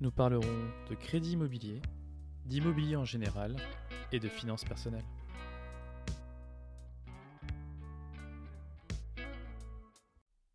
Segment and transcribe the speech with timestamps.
[0.00, 1.82] Nous parlerons de crédit immobilier,
[2.44, 3.56] d'immobilier en général
[4.12, 5.04] et de finances personnelles.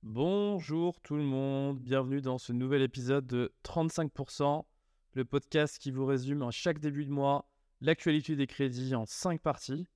[0.02, 4.64] Bonjour tout le monde, bienvenue dans ce nouvel épisode de 35%,
[5.12, 7.50] le podcast qui vous résume à chaque début de mois
[7.82, 9.90] l'actualité des crédits en 5 parties.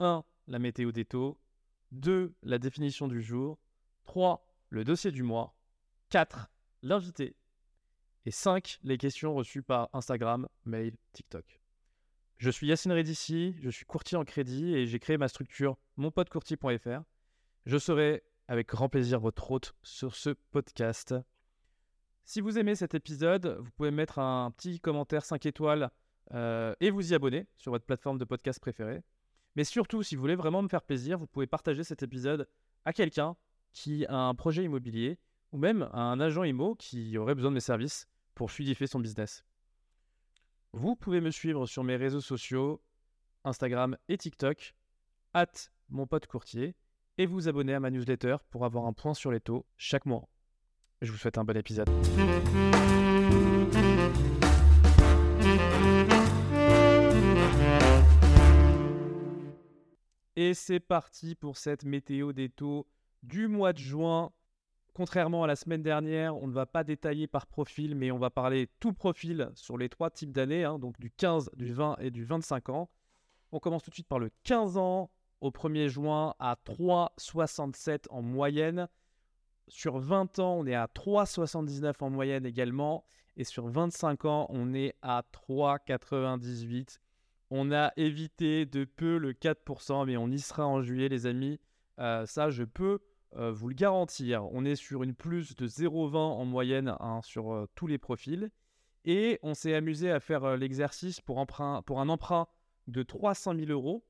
[0.00, 0.24] 1.
[0.46, 1.38] La météo des taux.
[1.90, 2.34] 2.
[2.42, 3.58] La définition du jour.
[4.06, 4.46] 3.
[4.70, 5.54] Le dossier du mois.
[6.08, 6.50] 4.
[6.80, 7.36] L'invité.
[8.24, 8.78] Et 5.
[8.84, 11.60] Les questions reçues par Instagram, mail, TikTok.
[12.38, 17.02] Je suis Yacine Redici, je suis courtier en crédit et j'ai créé ma structure monpotecourtier.fr.
[17.66, 21.14] Je serai avec grand plaisir votre hôte sur ce podcast.
[22.24, 25.90] Si vous aimez cet épisode, vous pouvez mettre un petit commentaire 5 étoiles
[26.32, 29.02] euh, et vous y abonner sur votre plateforme de podcast préférée.
[29.56, 32.48] Mais surtout, si vous voulez vraiment me faire plaisir, vous pouvez partager cet épisode
[32.84, 33.36] à quelqu'un
[33.72, 35.18] qui a un projet immobilier
[35.52, 38.98] ou même à un agent IMO qui aurait besoin de mes services pour fluidifier son
[38.98, 39.44] business.
[40.72, 42.82] Vous pouvez me suivre sur mes réseaux sociaux,
[43.44, 44.74] Instagram et TikTok,
[45.34, 45.52] at
[45.90, 46.74] mon pote courtier,
[47.18, 50.28] et vous abonner à ma newsletter pour avoir un point sur les taux chaque mois.
[51.02, 51.90] Je vous souhaite un bon épisode.
[60.36, 62.86] Et c'est parti pour cette météo des taux
[63.22, 64.32] du mois de juin.
[64.94, 68.28] Contrairement à la semaine dernière, on ne va pas détailler par profil, mais on va
[68.28, 72.10] parler tout profil sur les trois types d'années, hein, donc du 15, du 20 et
[72.10, 72.90] du 25 ans.
[73.52, 75.10] On commence tout de suite par le 15 ans
[75.40, 78.86] au 1er juin à 3,67 en moyenne.
[79.68, 83.06] Sur 20 ans, on est à 3,79 en moyenne également.
[83.38, 86.98] Et sur 25 ans, on est à 3,98.
[87.50, 91.58] On a évité de peu le 4%, mais on y sera en juillet, les amis.
[91.98, 92.98] Euh, ça, je peux
[93.36, 94.44] euh, vous le garantir.
[94.52, 98.50] On est sur une plus de 0,20 en moyenne hein, sur euh, tous les profils.
[99.04, 102.48] Et on s'est amusé à faire euh, l'exercice pour, un emprunt
[102.88, 104.04] de 300 000 euros.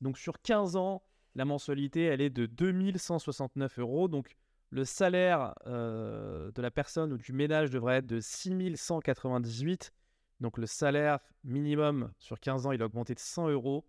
[0.00, 1.02] Donc sur 15 ans,
[1.34, 4.08] la mensualité, elle est de 2169 euros.
[4.08, 4.36] Donc
[4.70, 9.92] le salaire de la personne ou du ménage devrait être de 6198.
[10.40, 13.84] Donc le salaire minimum sur 15 ans, il a augmenté de 100 euros.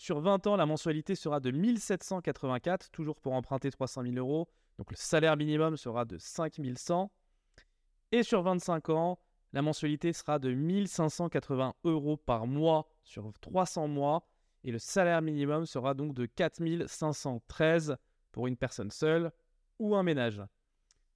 [0.00, 4.48] Sur 20 ans, la mensualité sera de 1784, toujours pour emprunter 300 000 euros.
[4.78, 7.12] Donc le salaire minimum sera de 5100.
[8.10, 9.18] Et sur 25 ans,
[9.52, 14.26] la mensualité sera de 1580 euros par mois sur 300 mois.
[14.64, 17.98] Et le salaire minimum sera donc de 4513
[18.32, 19.30] pour une personne seule
[19.78, 20.40] ou un ménage.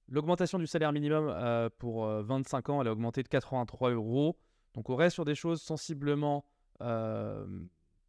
[0.09, 4.37] L'augmentation du salaire minimum euh, pour euh, 25 ans, elle a augmenté de 83 euros.
[4.75, 6.45] Donc on reste sur des choses sensiblement
[6.81, 7.47] euh,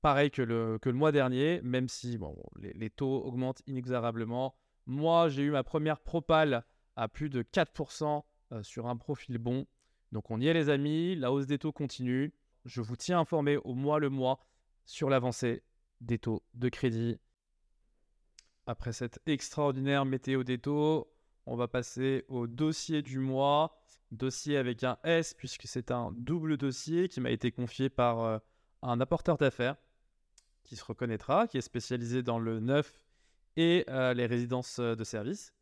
[0.02, 4.54] pareilles que le, que le mois dernier, même si bon, les, les taux augmentent inexorablement.
[4.86, 6.64] Moi, j'ai eu ma première propale
[6.96, 9.66] à plus de 4% euh, sur un profil bon.
[10.12, 12.32] Donc on y est les amis, la hausse des taux continue.
[12.64, 14.40] Je vous tiens informé au mois le mois
[14.84, 15.62] sur l'avancée
[16.00, 17.18] des taux de crédit.
[18.66, 21.12] Après cette extraordinaire météo des taux,
[21.44, 23.80] on va passer au dossier du mois.
[24.12, 28.38] Dossier avec un S puisque c'est un double dossier qui m'a été confié par euh,
[28.82, 29.76] un apporteur d'affaires
[30.66, 32.92] qui se reconnaîtra, qui est spécialisé dans le neuf
[33.56, 35.52] et euh, les résidences euh, de service.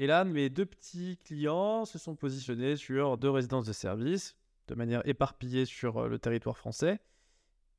[0.00, 4.36] Et là, mes deux petits clients se sont positionnés sur deux résidences de service
[4.68, 7.00] de manière éparpillée sur euh, le territoire français.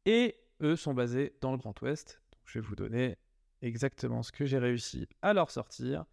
[0.06, 2.22] Et eux sont basés dans le Grand Ouest.
[2.32, 3.18] Donc, je vais vous donner
[3.62, 6.06] exactement ce que j'ai réussi à leur sortir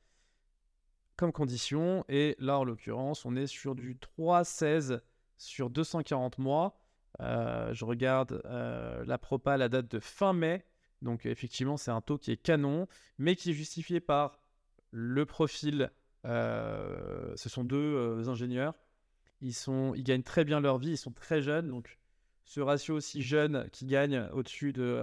[1.17, 2.05] comme condition.
[2.08, 5.00] Et là, en l'occurrence, on est sur du 3,16
[5.38, 6.79] sur 240 mois.
[7.21, 10.65] Euh, je regarde euh, la propale à date de fin mai.
[11.03, 14.41] Donc, effectivement, c'est un taux qui est canon, mais qui est justifié par
[14.91, 15.91] le profil.
[16.25, 18.75] euh, ce sont deux ingénieurs.
[19.41, 21.69] Ils, sont, ils gagnent très bien leur vie, ils sont très jeunes.
[21.69, 21.99] Donc,
[22.45, 25.03] ce ratio aussi jeune qui gagne au-dessus de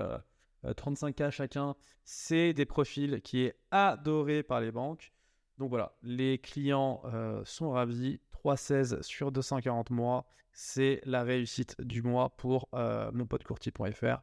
[0.66, 5.12] 35K chacun, c'est des profils qui est adoré par les banques.
[5.60, 7.04] Donc voilà, les clients
[7.44, 8.20] sont ravis.
[8.44, 14.22] 3,16 sur 240 mois, c'est la réussite du mois pour monpotecourtier.fr.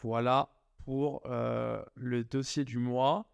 [0.00, 0.50] voilà
[0.84, 3.30] pour le dossier du mois.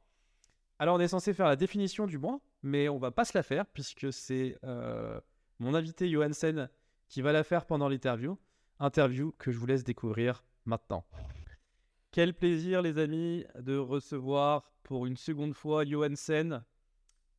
[0.78, 3.42] Alors on est censé faire la définition du mois, mais on va pas se la
[3.42, 4.58] faire puisque c'est
[5.58, 6.69] mon invité Johansen
[7.08, 8.38] qui va la faire pendant l'interview.
[8.80, 11.04] Interview que je vous laisse découvrir maintenant.
[12.10, 16.64] Quel plaisir, les amis, de recevoir pour une seconde fois Johansen.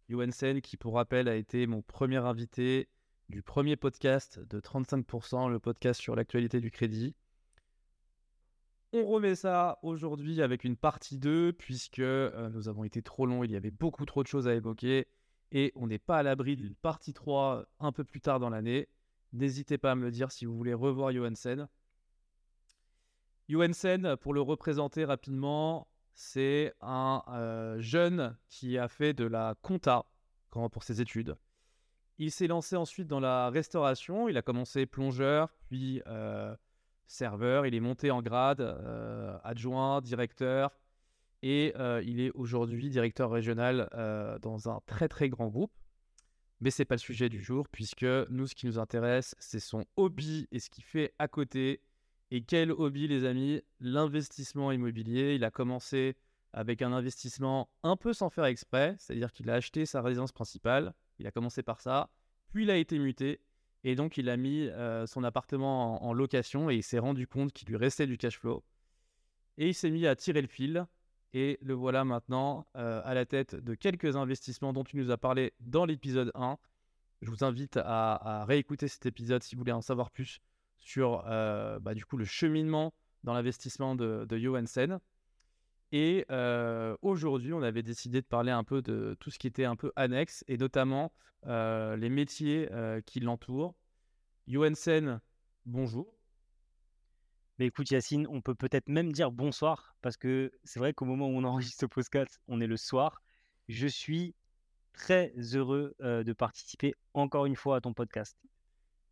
[0.09, 2.89] Johansen, qui, pour rappel, a été mon premier invité
[3.29, 7.15] du premier podcast de 35%, le podcast sur l'actualité du crédit.
[8.91, 13.43] On remet ça aujourd'hui avec une partie 2, puisque euh, nous avons été trop longs,
[13.43, 15.07] il y avait beaucoup trop de choses à évoquer,
[15.51, 18.87] et on n'est pas à l'abri d'une partie 3 un peu plus tard dans l'année.
[19.31, 21.67] N'hésitez pas à me le dire si vous voulez revoir Johansen.
[23.47, 25.87] Johansen, pour le représenter rapidement,
[26.21, 30.05] c'est un euh, jeune qui a fait de la compta
[30.49, 31.37] pour ses études.
[32.17, 34.27] Il s'est lancé ensuite dans la restauration.
[34.27, 36.53] Il a commencé plongeur, puis euh,
[37.07, 37.65] serveur.
[37.65, 40.77] Il est monté en grade, euh, adjoint, directeur.
[41.41, 41.73] Et
[42.03, 43.87] il est aujourd'hui directeur régional
[44.41, 45.71] dans un très très grand groupe.
[46.59, 49.61] Mais ce n'est pas le sujet du jour, puisque nous, ce qui nous intéresse, c'est
[49.61, 51.81] son hobby et ce qu'il fait à côté.
[52.31, 53.61] Et quel hobby, les amis?
[53.79, 55.35] L'investissement immobilier.
[55.35, 56.15] Il a commencé
[56.53, 60.93] avec un investissement un peu sans faire exprès, c'est-à-dire qu'il a acheté sa résidence principale.
[61.19, 62.09] Il a commencé par ça,
[62.51, 63.41] puis il a été muté.
[63.83, 67.53] Et donc, il a mis euh, son appartement en, location et il s'est rendu compte
[67.53, 68.63] qu'il lui restait du cash flow.
[69.57, 70.85] Et il s'est mis à tirer le fil.
[71.33, 75.17] Et le voilà maintenant euh, à la tête de quelques investissements dont il nous a
[75.17, 76.57] parlé dans l'épisode 1.
[77.21, 80.39] Je vous invite à, réécouter cet épisode si vous voulez en savoir plus
[80.79, 82.93] sur euh, bah, du coup le cheminement
[83.23, 84.99] dans l'investissement de, de Johansen.
[85.91, 89.65] Et euh, aujourd'hui, on avait décidé de parler un peu de tout ce qui était
[89.65, 91.11] un peu annexe et notamment
[91.47, 92.69] euh, les métiers
[93.05, 93.75] qui l'entourent.
[94.47, 95.19] Johansen,
[95.65, 96.15] bonjour.
[97.57, 101.27] Mais écoute Yacine, on peut peut-être même dire bonsoir parce que c'est vrai qu'au moment
[101.27, 103.21] où on enregistre ce podcast, on est le soir.
[103.67, 104.33] Je suis
[104.93, 108.37] très heureux de participer encore une fois à ton podcast.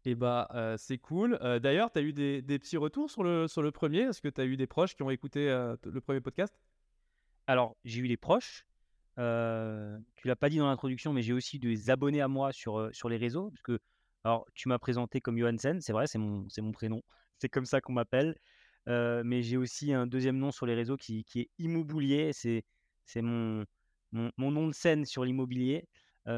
[0.07, 1.38] Et bah, c'est cool.
[1.62, 4.04] D'ailleurs, tu as eu des, petits retours sur le, premier?
[4.04, 6.57] Est-ce que tu as eu des proches qui ont écouté le premier podcast?
[7.45, 8.65] Alors, j'ai eu des proches.
[9.18, 9.21] tu
[10.27, 13.50] l'as pas dit dans l'introduction, mais j'ai aussi des abonnés à moi sur, les réseaux.
[13.50, 13.80] Parce que,
[14.24, 17.01] alors, tu m'as présenté comme Johansen, c'est vrai, c'est mon, prénom.
[17.39, 18.38] C'est comme ça qu'on m'appelle.
[18.86, 22.31] mais j'ai aussi un deuxième nom sur les réseaux qui, est Immoboulier.
[22.31, 22.63] C'est,
[23.21, 23.65] mon,
[24.13, 25.86] nom de scène sur l'immobilier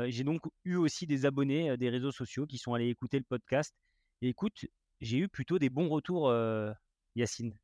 [0.07, 3.75] j'ai donc eu aussi des abonnés des réseaux sociaux qui sont allés écouter le podcast.
[4.21, 4.65] Et écoute,
[5.01, 6.33] j'ai eu plutôt des bons retours,
[7.15, 7.57] Yacine.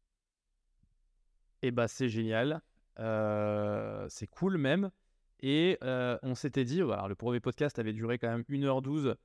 [1.61, 2.61] Eh bah c'est génial,
[2.97, 4.91] c'est cool même.
[5.41, 9.15] Et on s'était dit, alors le premier podcast avait duré quand même 1h12,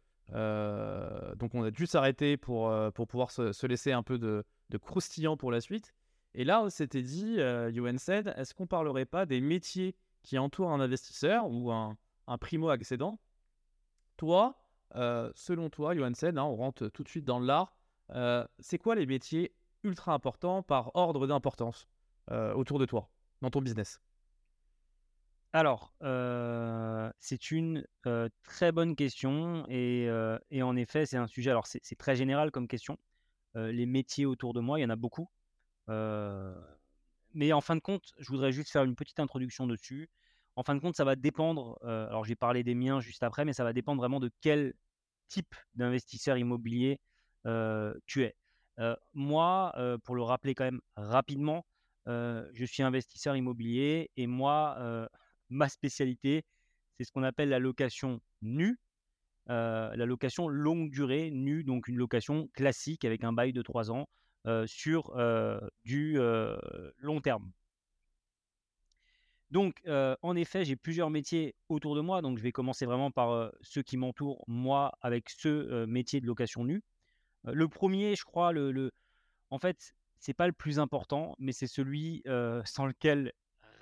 [1.36, 5.50] donc on a dû s'arrêter pour, pouvoir se, laisser un peu de, de, croustillant pour
[5.50, 5.94] la suite.
[6.34, 10.72] Et là, on s'était dit, UN said, est-ce qu'on parlerait pas des métiers qui entourent
[10.72, 11.96] un investisseur ou un,
[12.30, 13.18] un primo-accédant.
[14.16, 14.62] Toi,
[14.94, 17.76] euh, selon toi, Johansen, hein, on rentre tout de suite dans l'art.
[18.10, 21.88] Euh, c'est quoi les métiers ultra importants par ordre d'importance
[22.30, 23.10] euh, autour de toi,
[23.42, 24.00] dans ton business?
[25.52, 25.92] Alors,
[27.18, 27.84] c'est une
[28.44, 30.08] très bonne question et,
[30.52, 31.50] et en effet, c'est un sujet.
[31.50, 32.96] Alors, c'est très général comme question.
[33.56, 35.28] les métiers autour de moi, il y en a beaucoup.
[35.88, 40.08] mais en fin de compte, je voudrais juste faire une petite introduction dessus.
[40.56, 43.44] En fin de compte, ça va dépendre, euh, alors j'ai parlé des miens juste après,
[43.44, 44.74] mais ça va dépendre vraiment de quel
[45.28, 47.00] type d'investisseur immobilier
[47.46, 48.34] euh, tu es.
[48.78, 51.64] Euh, moi, pour le rappeler quand même rapidement,
[52.06, 55.08] je suis investisseur immobilier et moi,
[55.50, 56.44] ma spécialité,
[56.96, 58.78] c'est ce qu'on appelle la location nue,
[59.46, 64.08] la location longue durée nue, donc une location classique avec un bail de 3 ans
[64.66, 65.14] sur
[65.84, 66.18] du
[66.98, 67.52] long terme.
[69.50, 72.22] Donc, en effet, j'ai plusieurs métiers autour de moi.
[72.22, 76.64] Donc, je vais commencer vraiment par ceux qui m'entourent, moi, avec ce métier de location
[76.64, 76.82] nue.
[77.44, 78.92] le premier, je crois, le,
[79.50, 82.22] en fait, c'est pas le plus important, mais c'est celui
[82.64, 83.32] sans lequel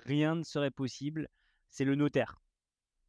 [0.05, 1.29] rien ne serait possible.
[1.69, 2.41] C'est le notaire.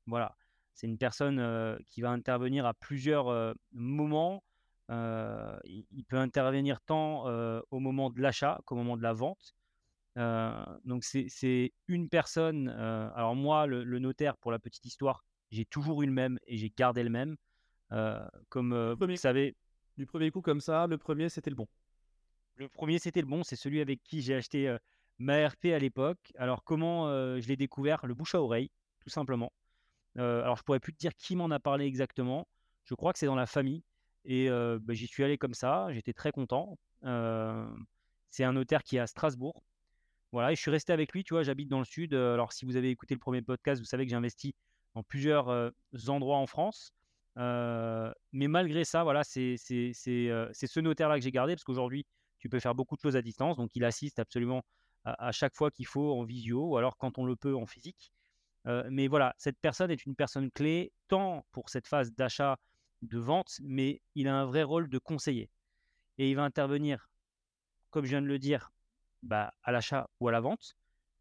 [0.06, 0.36] Voilà.
[0.74, 4.42] C'est une personne qui va intervenir à plusieurs moments.
[4.90, 7.24] il, peut intervenir tant
[7.70, 9.54] au moment de l'achat qu'au moment de la vente
[10.84, 12.68] donc c'est une personne.
[12.68, 16.72] alors moi, le, notaire, pour la petite histoire, j'ai toujours eu le même et j'ai
[16.76, 17.36] gardé le même.
[18.48, 19.56] comme vous savez,
[19.96, 21.68] Du premier coup, comme ça, le premier, c'était le bon.
[22.56, 23.42] Le premier, c'était le bon.
[23.42, 24.76] C'est celui avec qui j'ai acheté
[25.18, 26.32] ma RP à l'époque.
[26.36, 27.06] Alors, comment
[27.40, 28.06] je l'ai découvert?
[28.06, 29.52] Le bouche à oreille, tout simplement.
[30.16, 32.46] alors, je pourrais plus te dire qui m'en a parlé exactement.
[32.84, 33.82] Je crois que c'est dans la famille.
[34.24, 35.92] Et bah, j'y suis allé comme ça.
[35.92, 36.78] J'étais très content.
[37.02, 39.62] c'est un notaire qui est à Strasbourg.
[40.32, 41.24] Voilà, et je suis resté avec lui.
[41.24, 42.14] Tu vois, j'habite dans le sud.
[42.14, 44.54] Alors, si vous avez écouté le premier podcast, vous savez que j'ai investi
[44.94, 45.72] dans plusieurs
[46.08, 46.92] endroits en France.
[47.36, 52.06] mais malgré ça, voilà, c'est ce notaire-là que j'ai gardé parce qu'aujourd'hui,
[52.38, 53.56] tu peux faire beaucoup de choses à distance.
[53.56, 54.62] Donc, il assiste absolument
[55.04, 58.12] à, chaque fois qu'il faut en visio ou alors quand on le peut en physique.
[58.90, 62.56] mais voilà, cette personne est une personne clé tant pour cette phase d'achat,
[63.02, 65.50] de vente, mais il a un vrai rôle de conseiller.
[66.18, 67.08] Et il va intervenir,
[67.90, 68.70] comme je viens de le dire,
[69.22, 70.76] bah, à l'achat ou à la vente.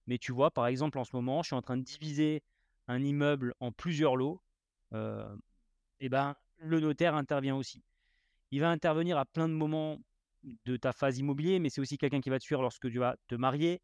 [0.07, 2.43] Mais tu vois, par exemple, en ce moment, je suis en train de diviser
[2.87, 4.41] un immeuble en plusieurs lots.
[5.99, 7.83] et ben, le notaire intervient aussi.
[8.51, 9.99] Il va intervenir à plein de moments
[10.43, 13.15] de ta phase immobilier, mais c'est aussi quelqu'un qui va te suivre lorsque tu vas
[13.27, 13.81] te marier.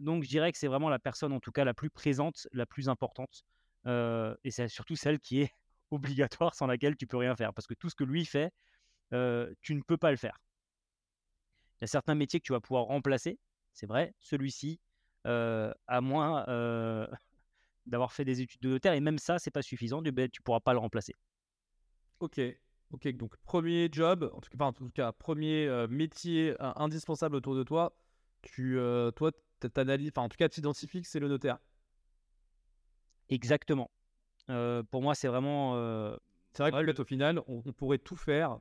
[0.00, 2.66] donc, je dirais que c'est vraiment la personne, en tout cas, la plus présente, la
[2.66, 3.44] plus importante.
[3.86, 5.52] et c'est surtout celle qui est
[5.90, 7.52] obligatoire, sans laquelle tu peux rien faire.
[7.52, 8.50] Parce que tout ce que lui fait,
[9.10, 10.38] tu ne peux pas le faire.
[11.80, 13.38] Il y a certains métiers que tu vas pouvoir remplacer,
[13.72, 14.14] c'est vrai.
[14.20, 14.80] Celui-ci,
[15.24, 16.44] à moins
[17.86, 20.02] d'avoir fait des études de notaire, et même ça, c'est pas suffisant.
[20.02, 21.14] Tu ne pourras pas le remplacer.
[22.20, 22.40] Ok,
[22.94, 27.34] Ok, donc premier job, en tout cas, en tout cas premier euh, métier euh, indispensable
[27.34, 27.96] autour de toi,
[28.42, 31.58] tu, euh, toi, t'analyses, enfin en tout cas, tu identifies que c'est le notaire.
[33.30, 33.90] Exactement.
[34.46, 35.74] pour moi, c'est vraiment.
[36.52, 38.60] c'est vrai que au final, on, pourrait tout faire,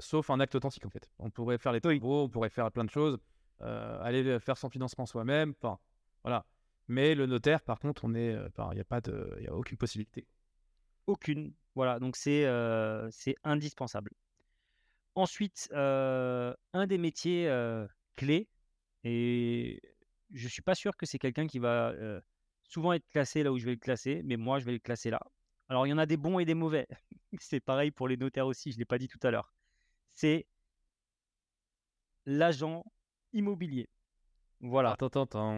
[0.00, 1.10] sauf un acte authentique en fait.
[1.18, 3.18] On pourrait faire les travaux, on pourrait faire plein de choses,
[3.60, 5.78] aller faire son financement soi-même, enfin
[6.22, 6.44] voilà.
[6.88, 9.76] Mais le notaire, par contre, on est, il n'y a pas de, il a aucune
[9.76, 10.26] possibilité.
[11.06, 11.52] Aucune.
[11.74, 12.46] Voilà, donc c'est
[13.44, 14.10] indispensable.
[15.14, 17.50] Ensuite, un des métiers
[18.16, 18.48] clés,
[19.04, 19.80] et
[20.32, 21.92] je ne suis pas sûr que c'est quelqu'un qui va
[22.64, 25.10] souvent être classé là où je vais le classer, mais moi je vais le classer
[25.10, 25.20] là.
[25.68, 26.86] Alors il y en a des bons et des mauvais.
[27.40, 29.52] c'est pareil pour les notaires aussi, je ne l'ai pas dit tout à l'heure.
[30.14, 30.46] C'est
[32.26, 32.84] l'agent
[33.32, 33.88] immobilier.
[34.60, 34.92] Voilà.
[34.92, 35.54] Attends, attends,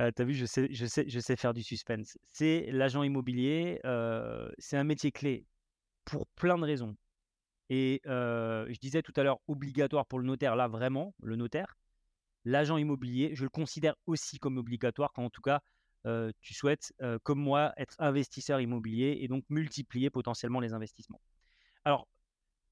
[0.00, 2.16] euh, tu as vu, je sais, je, sais, je sais faire du suspense.
[2.28, 5.44] C'est l'agent immobilier, euh, c'est un métier clé
[6.04, 6.96] pour plein de raisons.
[7.68, 11.76] Et euh, je disais tout à l'heure, obligatoire pour le notaire, là vraiment, le notaire.
[12.44, 15.60] L'agent immobilier, je le considère aussi comme obligatoire quand en tout cas
[16.40, 21.20] tu souhaites, comme moi, être investisseur immobilier et donc multiplier potentiellement les investissements.
[21.84, 22.08] Alors,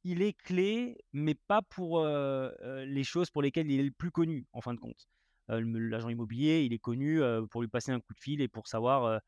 [0.04, 4.47] il est clé, mais pas pour les choses pour lesquelles il est le plus connu,
[4.52, 5.09] en fin de compte.
[5.49, 9.21] L'agent immobilier, il est connu pour lui passer un coup de fil et pour savoir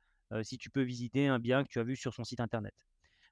[0.42, 2.74] si tu peux visiter un bien que tu as vu sur son site internet.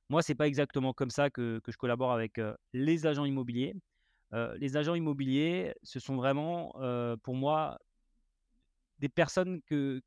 [0.09, 2.41] Moi, c'est pas exactement comme ça que, je collabore avec
[2.73, 3.75] les agents immobiliers.
[4.33, 6.73] les agents immobiliers, ce sont vraiment,
[7.23, 7.79] pour moi,
[8.99, 10.01] des personnes que,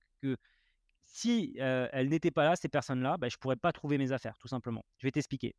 [1.06, 4.38] si elles n'étaient pas là, ces personnes-là, bah, je ne pourrais pas trouver mes affaires,
[4.38, 4.84] tout simplement.
[4.98, 5.56] Je vais t'expliquer.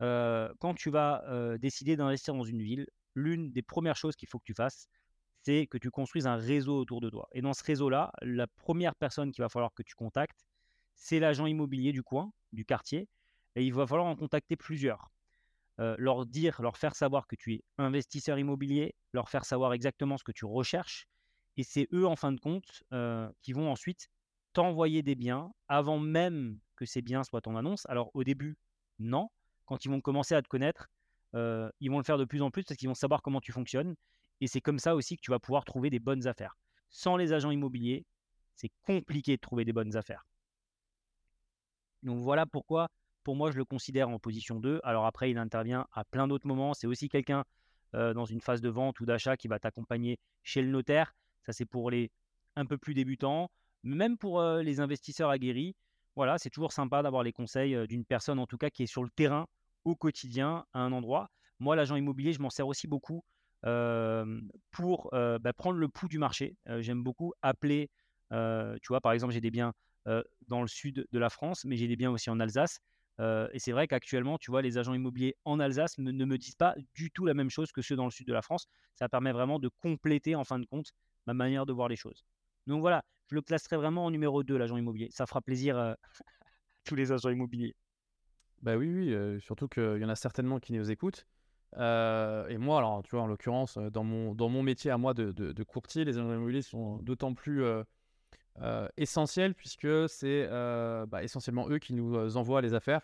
[0.00, 1.24] quand tu vas
[1.58, 4.88] décider d'investir dans une ville, l'une des premières choses qu'il faut que tu fasses,
[5.42, 7.28] c'est que tu construises un réseau autour de toi.
[7.32, 10.44] Et dans ce réseau-là, la première personne qu'il va falloir que tu contactes,
[10.94, 13.08] c'est l'agent immobilier du coin, du quartier,
[13.54, 15.10] et il va falloir en contacter plusieurs.
[15.78, 20.24] Leur dire, leur faire savoir que tu es investisseur immobilier, leur faire savoir exactement ce
[20.24, 21.06] que tu recherches,
[21.58, 24.08] et c'est eux, en fin de compte, euh, qui vont ensuite
[24.52, 27.84] t'envoyer des biens avant même que ces biens soient en annonce.
[27.86, 28.56] Alors au début,
[29.00, 29.28] non.
[29.66, 30.88] Quand ils vont commencer à te connaître,
[31.34, 33.52] euh, ils vont le faire de plus en plus parce qu'ils vont savoir comment tu
[33.52, 33.94] fonctionnes
[34.40, 36.56] et c'est comme ça aussi que tu vas pouvoir trouver des bonnes affaires.
[36.90, 38.06] Sans les agents immobiliers,
[38.54, 40.24] c'est compliqué de trouver des bonnes affaires.
[42.04, 42.88] Donc voilà pourquoi,
[43.24, 44.80] pour moi, je le considère en position 2.
[44.84, 46.72] Alors après, il intervient à plein d'autres moments.
[46.72, 47.44] C'est aussi quelqu'un
[47.94, 51.14] euh, dans une phase de vente ou d'achat qui va t'accompagner chez le notaire.
[51.48, 52.10] Ça, c'est pour les
[52.56, 53.50] un peu plus débutants.
[53.84, 55.74] Même pour les investisseurs aguerris,
[56.14, 59.02] voilà, c'est toujours sympa d'avoir les conseils d'une personne, en tout cas, qui est sur
[59.02, 59.46] le terrain
[59.86, 61.30] au quotidien à un endroit.
[61.58, 63.24] Moi, l'agent immobilier, je m'en sers aussi beaucoup
[63.62, 66.54] pour bah, prendre le pouls du marché.
[66.80, 67.88] J'aime beaucoup appeler,
[68.30, 69.72] tu vois, par exemple, j'ai des biens
[70.48, 72.80] dans le sud de la France, mais j'ai des biens aussi en Alsace.
[73.18, 76.74] Et c'est vrai qu'actuellement, tu vois, les agents immobiliers en Alsace ne me disent pas
[76.94, 78.66] du tout la même chose que ceux dans le sud de la France.
[78.94, 80.92] Ça permet vraiment de compléter, en fin de compte,
[81.26, 82.24] ma manière de voir les choses.
[82.66, 85.08] Donc voilà, je le classerai vraiment en numéro 2, l'agent immobilier.
[85.10, 85.96] Ça fera plaisir à
[86.84, 87.74] tous les agents immobiliers.
[88.62, 91.26] Bah oui, oui, surtout qu'il y en a certainement qui nous écoutent.
[91.76, 96.18] Et moi, alors, tu vois, en l'occurrence, dans mon, métier à moi de, courtier, les
[96.18, 97.64] agents immobiliers sont d'autant plus
[98.62, 103.02] euh, essentiels puisque c'est bah, essentiellement eux qui nous envoient les affaires.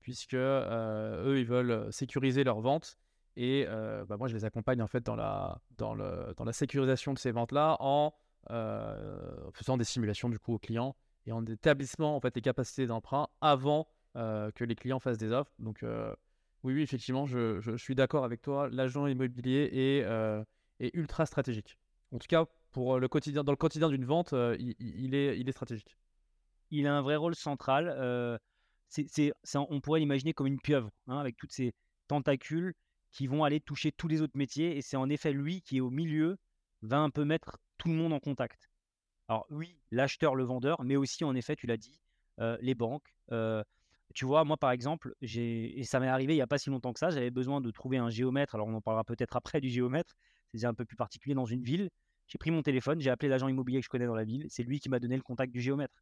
[0.00, 2.98] puisque eux, ils veulent sécuriser leurs ventes.
[3.36, 3.66] Et
[4.08, 7.18] bah, moi, je les accompagne en fait dans la, dans le, dans la sécurisation de
[7.18, 8.12] ces ventes-là en
[9.52, 10.94] faisant des simulations du coup aux clients
[11.26, 15.52] et en établissant en fait les capacités d'emprunt avant que les clients fassent des offres.
[15.58, 15.84] Donc
[16.62, 18.68] oui, oui, effectivement, je, je, suis d'accord avec toi.
[18.70, 21.78] L'agent immobilier est, est, ultra stratégique.
[22.12, 25.48] En tout cas, pour le quotidien, dans le quotidien d'une vente, il, il, est, il
[25.48, 25.96] est stratégique.
[26.70, 28.38] Il a un vrai rôle central.
[28.88, 31.72] c'est, on pourrait l'imaginer comme une pieuvre, hein, avec toutes ces
[32.08, 32.74] tentacules
[33.12, 34.76] qui vont aller toucher tous les autres métiers.
[34.76, 36.36] Et c'est en effet lui qui est au milieu,
[36.82, 38.68] va un peu mettre tout le monde en contact.
[39.28, 42.00] Alors oui, l'acheteur, le vendeur, mais aussi en effet, tu l'as dit,
[42.40, 43.14] euh, les banques.
[43.32, 43.62] Euh,
[44.14, 46.92] tu vois, moi par exemple, et ça m'est arrivé il n'y a pas si longtemps
[46.92, 48.54] que ça, j'avais besoin de trouver un géomètre.
[48.54, 50.14] Alors on en parlera peut-être après du géomètre.
[50.52, 51.88] C'est un peu plus particulier dans une ville.
[52.26, 54.46] J'ai pris mon téléphone, j'ai appelé l'agent immobilier que je connais dans la ville.
[54.48, 55.94] C'est lui qui m'a donné le contact du géomètre.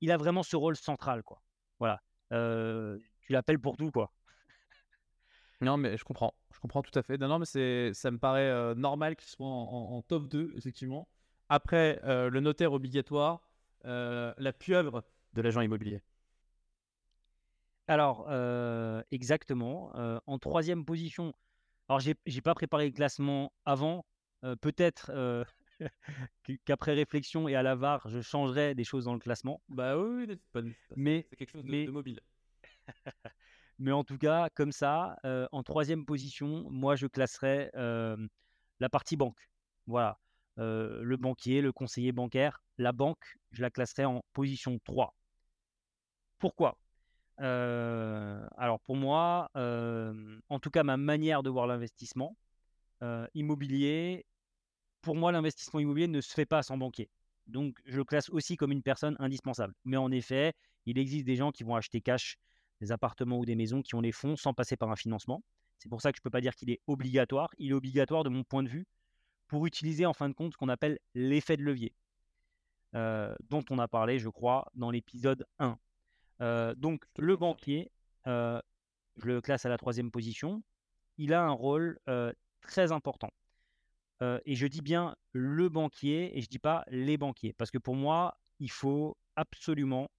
[0.00, 1.42] Il a vraiment ce rôle central, quoi.
[1.78, 2.00] Voilà.
[2.32, 4.12] Euh, tu l'appelles pour tout, quoi.
[5.60, 6.34] Non, mais je comprends.
[6.52, 7.18] Je comprends tout à fait.
[7.18, 11.08] Non, non mais c'est, ça me paraît euh, normal qu'il soit en, top 2, effectivement.
[11.48, 13.42] Après, euh, le notaire obligatoire,
[13.84, 16.00] la pieuvre de l'agent immobilier.
[17.88, 18.30] Alors,
[19.10, 19.92] exactement.
[20.26, 21.34] en troisième position,
[21.88, 24.04] alors j'ai, j'ai pas préparé le classement avant.
[24.60, 25.10] Peut-être
[26.64, 29.60] qu'après réflexion et à la VAR, je changerai des choses dans le classement.
[29.68, 30.60] Bah oui, oui pas,
[30.96, 32.20] mais, c'est quelque chose de, de mobile.
[33.80, 39.16] Mais en tout cas, comme ça, euh, en troisième position, moi, je classerais la partie
[39.16, 39.48] banque.
[39.86, 40.18] Voilà.
[40.58, 45.14] Euh, le banquier, le conseiller bancaire, la banque, je la classerais en position 3.
[46.38, 46.76] Pourquoi?
[47.38, 52.36] Alors pour moi, en tout cas ma manière de voir l'investissement
[53.32, 54.26] immobilier,
[55.02, 57.08] pour moi l'investissement immobilier ne se fait pas sans banquier.
[57.46, 59.74] Donc je le classe aussi comme une personne indispensable.
[59.84, 60.52] Mais en effet,
[60.86, 62.38] il existe des gens qui vont acheter cash
[62.80, 65.42] des appartements ou des maisons qui ont les fonds sans passer par un financement.
[65.78, 67.50] C'est pour ça que je ne peux pas dire qu'il est obligatoire.
[67.58, 68.86] Il est obligatoire de mon point de vue
[69.48, 71.94] pour utiliser en fin de compte ce qu'on appelle l'effet de levier,
[72.94, 75.78] euh, dont on a parlé, je crois, dans l'épisode 1.
[76.40, 77.90] Euh, donc le banquier,
[78.26, 78.60] euh,
[79.16, 80.62] je le classe à la troisième position,
[81.18, 81.98] il a un rôle
[82.60, 83.30] très important.
[84.20, 87.78] Et je dis bien le banquier et je ne dis pas les banquiers, parce que
[87.78, 90.10] pour moi, il faut absolument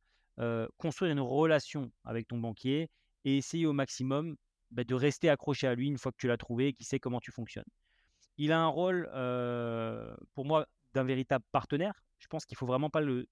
[0.78, 2.90] construire une relation avec ton banquier
[3.26, 4.36] et essayer au maximum
[4.72, 7.00] bah, de rester accroché à lui une fois que tu l'as trouvé et qu'il sait
[7.00, 7.66] comment tu fonctionnes.
[8.38, 9.06] Il a un rôle,
[10.34, 12.04] pour moi, d'un véritable partenaire.
[12.20, 13.28] Je pense qu'il ne faut vraiment pas le,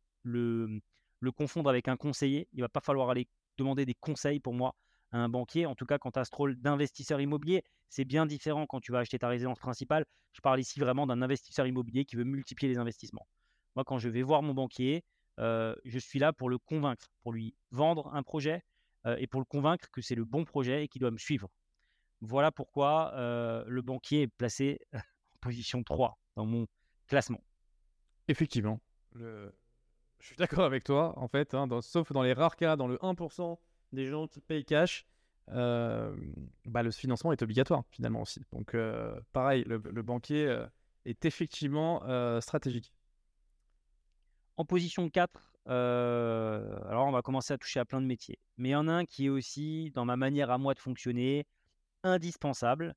[1.35, 2.47] confondre avec un conseiller.
[2.53, 3.27] Il ne va pas falloir aller
[3.57, 4.75] demander des conseils pour moi
[5.11, 5.65] un banquier.
[5.65, 8.91] En tout cas, quand tu as ce rôle d'investisseur immobilier, c'est bien différent quand tu
[8.91, 10.05] vas acheter ta résidence principale.
[10.33, 13.27] Je parle ici vraiment d'un investisseur immobilier qui veut multiplier les investissements.
[13.75, 15.03] Moi, quand je vais voir mon banquier,
[15.39, 18.63] euh, je suis là pour le convaincre, pour lui vendre un projet
[19.05, 21.49] euh, et pour le convaincre que c'est le bon projet et qu'il doit me suivre.
[22.21, 26.67] Voilà pourquoi euh, le banquier est placé en position 3 dans mon
[27.07, 27.41] classement.
[28.27, 28.81] Effectivement.
[29.15, 29.51] Je
[30.19, 33.57] suis d'accord avec toi, en fait, hein, sauf dans les rares cas, dans le 1%
[33.93, 35.05] des gens qui payent cash,
[35.47, 36.13] bah,
[36.83, 38.41] le financement est obligatoire finalement aussi.
[38.51, 38.75] Donc
[39.33, 40.65] pareil, le, banquier
[41.05, 42.01] est effectivement
[42.41, 42.93] stratégique.
[44.57, 48.39] En position 4, euh, alors on va commencer à toucher à plein de métiers.
[48.57, 50.79] Mais il y en a un qui est aussi, dans ma manière à moi de
[50.79, 51.45] fonctionner,
[52.03, 52.95] indispensable.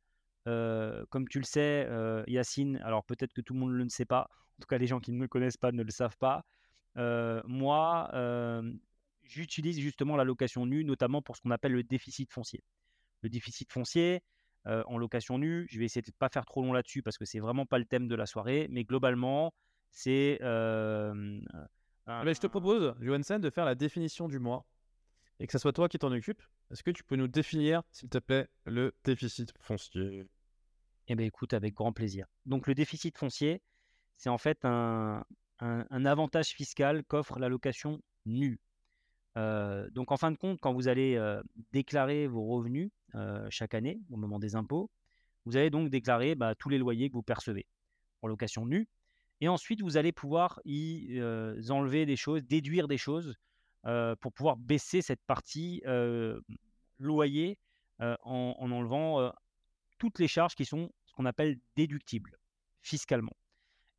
[0.49, 3.89] Euh, comme tu le sais, euh, Yacine, alors peut-être que tout le monde ne le
[3.89, 4.29] sait pas,
[4.59, 6.45] en tout cas les gens qui ne me connaissent pas ne le savent pas.
[7.47, 8.11] moi,
[9.23, 12.63] j'utilise justement la location nue, notamment pour ce qu'on appelle le déficit foncier.
[13.23, 14.23] Le déficit foncier,
[14.65, 15.67] en location nue.
[15.71, 17.79] Je vais essayer de ne pas faire trop long là-dessus parce que c'est vraiment pas
[17.79, 19.53] le thème de la soirée, mais globalement,
[19.91, 20.39] c'est.
[20.41, 24.65] je te propose, Johansen, de faire la définition du mois
[25.43, 26.43] et que ce soit toi qui t'en occupe.
[26.71, 30.25] Est-ce que tu peux nous définir, s'il te plaît, le déficit foncier?
[31.09, 32.27] Eh bien, écoute, avec grand plaisir.
[32.47, 33.61] Donc, le déficit foncier,
[34.17, 35.25] c'est en fait un,
[35.59, 38.61] un, avantage fiscal qu'offre la location nue.
[39.37, 41.21] Donc, en fin de compte, quand vous allez
[41.73, 42.91] déclarer vos revenus
[43.51, 44.91] chaque année, au moment des impôts,
[45.45, 47.67] vous allez donc déclarer bah, tous les loyers que vous percevez
[48.23, 48.89] en location nue.
[49.41, 51.21] Et ensuite, vous allez pouvoir y
[51.71, 53.35] enlever des choses, déduire des choses
[54.21, 55.83] pour pouvoir baisser cette partie
[56.99, 57.59] loyer
[57.99, 59.33] en, enlevant
[59.99, 62.39] toutes les charges qui sont ce qu'on appelle déductibles
[62.83, 63.37] fiscalement.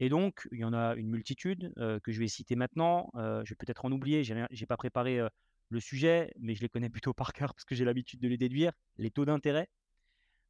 [0.03, 3.09] Et donc, il y en a une multitude que je vais citer maintenant.
[3.15, 5.25] je vais peut-être en oublier, je n'ai pas préparé
[5.69, 8.35] le sujet, mais je les connais plutôt par cœur parce que j'ai l'habitude de les
[8.35, 8.73] déduire.
[8.97, 9.69] Les taux d'intérêt,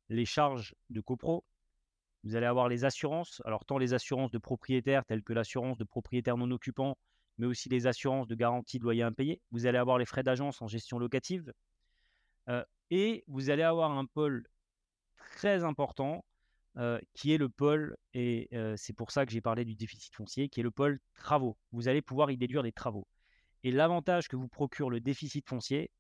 [0.10, 1.46] les charges de copro,
[2.24, 5.84] vous allez avoir les assurances, alors tant les assurances de propriétaires telles que l'assurance de
[5.84, 6.98] propriétaire non occupant,
[7.38, 9.40] mais aussi les assurances de garantie de loyer impayé.
[9.52, 11.54] Vous allez avoir les frais d'agence en gestion locative,
[12.90, 14.48] et vous allez avoir un pôle
[15.36, 16.26] très important
[17.14, 20.60] qui est le pôle, et c'est pour ça que j'ai parlé du déficit foncier, qui
[20.60, 21.58] est le pôle travaux.
[21.72, 23.08] Vous allez pouvoir y déduire des travaux.
[23.64, 25.92] Et l'avantage que vous procure le déficit foncier,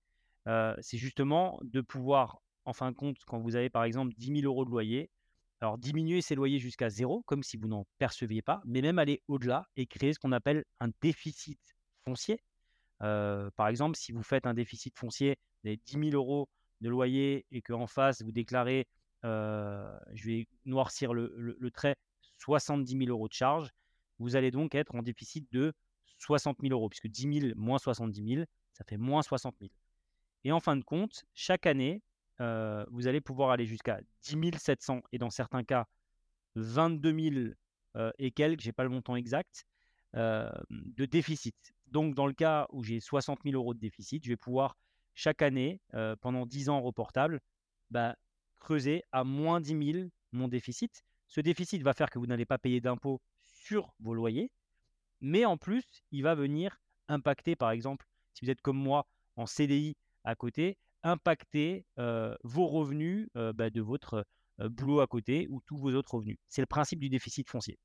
[0.46, 4.46] c'est justement de pouvoir, en fin de compte, quand vous avez par exemple 10 000
[4.46, 5.10] euros de loyer,
[5.62, 9.22] alors diminuer ces loyers jusqu'à zéro, comme si vous n'en perceviez pas, mais même aller
[9.30, 11.60] au-delà et créer ce qu'on appelle un déficit
[12.04, 12.42] foncier.
[13.00, 16.50] par exemple, si vous faites un déficit foncier des 10 000 euros
[16.82, 18.88] de loyer et qu'en face, vous déclarez
[19.24, 21.96] je vais noircir le, trait,
[22.40, 23.70] 70 000 euros de charge,
[24.20, 25.74] vous allez donc être en déficit de
[26.20, 29.72] 60 000 euros, puisque 10 000 moins 70 000, ça fait moins 60 000.
[30.44, 32.02] Et en fin de compte, chaque année,
[32.40, 35.88] vous allez pouvoir aller jusqu'à 10 700 et dans certains cas
[36.56, 37.54] 22
[37.96, 39.66] 000 et quelques, j'ai pas le montant exact,
[40.14, 41.56] de déficit.
[41.88, 44.78] Donc dans le cas où j'ai 60 000 euros de déficit, je vais pouvoir
[45.14, 45.80] chaque année,
[46.22, 47.40] pendant 10 ans reportable,
[47.90, 48.16] bah,
[48.64, 51.04] creuser à moins 10 000 mon déficit.
[51.28, 54.52] Ce déficit va faire que vous n'allez pas payer d'impôts sur vos loyers,
[55.22, 59.46] mais en plus, il va venir impacter, par exemple, si vous êtes comme moi en
[59.46, 61.86] CDI à côté, impacter
[62.44, 64.26] vos revenus bah, de votre
[64.60, 66.38] boulot à côté ou tous vos autres revenus.
[66.50, 67.78] C'est le principe du déficit foncier.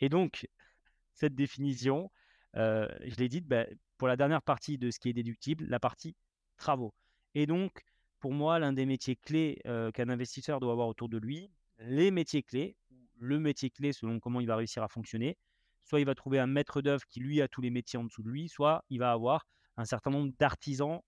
[0.00, 0.48] Et donc,
[1.14, 2.10] cette définition,
[2.54, 3.66] je l'ai dite, bah,
[3.98, 6.14] pour la dernière partie de ce qui est déductible, la partie
[6.56, 6.94] travaux.
[7.34, 7.82] Et donc,
[8.26, 9.62] pour moi, l'un des métiers clés
[9.94, 12.76] qu'un investisseur doit avoir autour de lui, les métiers clés,
[13.20, 15.38] le métier clé selon comment il va réussir à fonctionner,
[15.84, 18.24] soit il va trouver un maître d'œuvre qui lui a tous les métiers en dessous
[18.24, 21.02] de lui, soit il va avoir un certain nombre d'artisans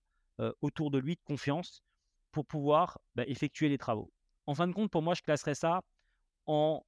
[0.61, 1.83] autour de lui de confiance
[2.31, 4.13] pour pouvoir bah, effectuer les travaux.
[4.47, 5.81] En fin de compte, pour moi, je classerais ça
[6.45, 6.85] en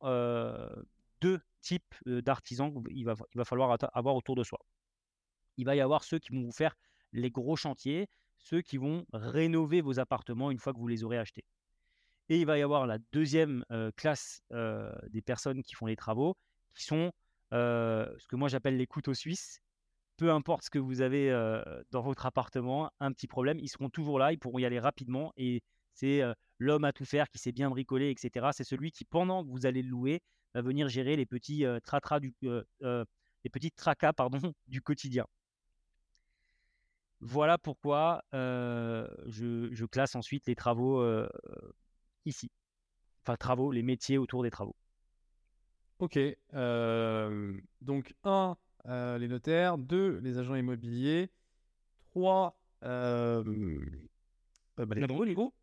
[1.20, 4.60] deux types d'artisans qu'il va, il va falloir avoir autour de soi.
[5.58, 6.78] Il va y avoir ceux qui vont vous faire
[7.12, 8.08] les gros chantiers,
[8.42, 11.46] ceux qui vont rénover vos appartements une fois que vous les aurez achetés.
[12.30, 14.42] Et il va y avoir la deuxième classe
[15.10, 16.36] des personnes qui font les travaux,
[16.76, 17.12] qui sont
[17.52, 19.60] ce que moi j'appelle les couteaux suisses.
[20.18, 21.30] Peu importe ce que vous avez
[21.92, 25.34] dans votre appartement, un petit problème, ils seront toujours là, ils pourront y aller rapidement.
[25.36, 25.62] Et
[25.94, 26.22] c'est
[26.58, 28.50] l'homme à tout faire qui sait bien bricoler, etc.
[28.54, 30.22] C'est celui qui, pendant que vous allez le louer,
[30.54, 31.66] va venir gérer les petits
[33.76, 35.26] tracas pardon, du quotidien.
[37.22, 41.06] Voilà pourquoi je, classe ensuite les travaux
[42.26, 42.52] ici.
[43.24, 44.76] Enfin, travaux, les métiers autour des travaux.
[46.00, 46.18] Ok.
[47.82, 48.58] donc, 1,
[49.20, 49.78] les notaires.
[49.78, 51.30] 2, les agents immobiliers.
[52.12, 53.44] 3, bah,
[54.78, 55.54] la banque,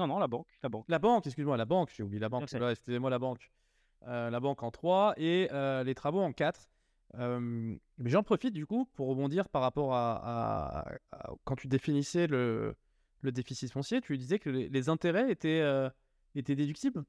[0.00, 0.48] Non, non, la banque.
[0.62, 1.90] La banque, la banque excuse-moi, la banque.
[1.94, 2.52] J'ai oublié la banque.
[2.52, 3.52] Excusez-moi, la banque.
[4.02, 5.48] la banque en 3 et
[5.84, 6.68] les travaux en 4
[7.18, 10.86] mais j'en profite du coup pour rebondir par rapport à,
[11.44, 12.76] quand tu définissais le,
[13.20, 15.62] le, déficit foncier, tu disais que les, intérêts étaient,
[16.34, 17.04] étaient déductibles?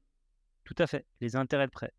[0.64, 1.92] Tout à fait, les intérêts de prêt.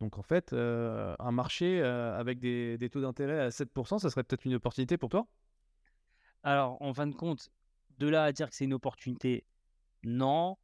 [0.00, 4.44] Donc en fait, un marché avec des, des taux d'intérêt à 7%, ça serait peut-être
[4.44, 5.26] une opportunité pour toi?
[6.42, 7.50] Alors en fin de compte,
[7.98, 9.44] de là à dire que c'est une opportunité,
[10.02, 10.56] non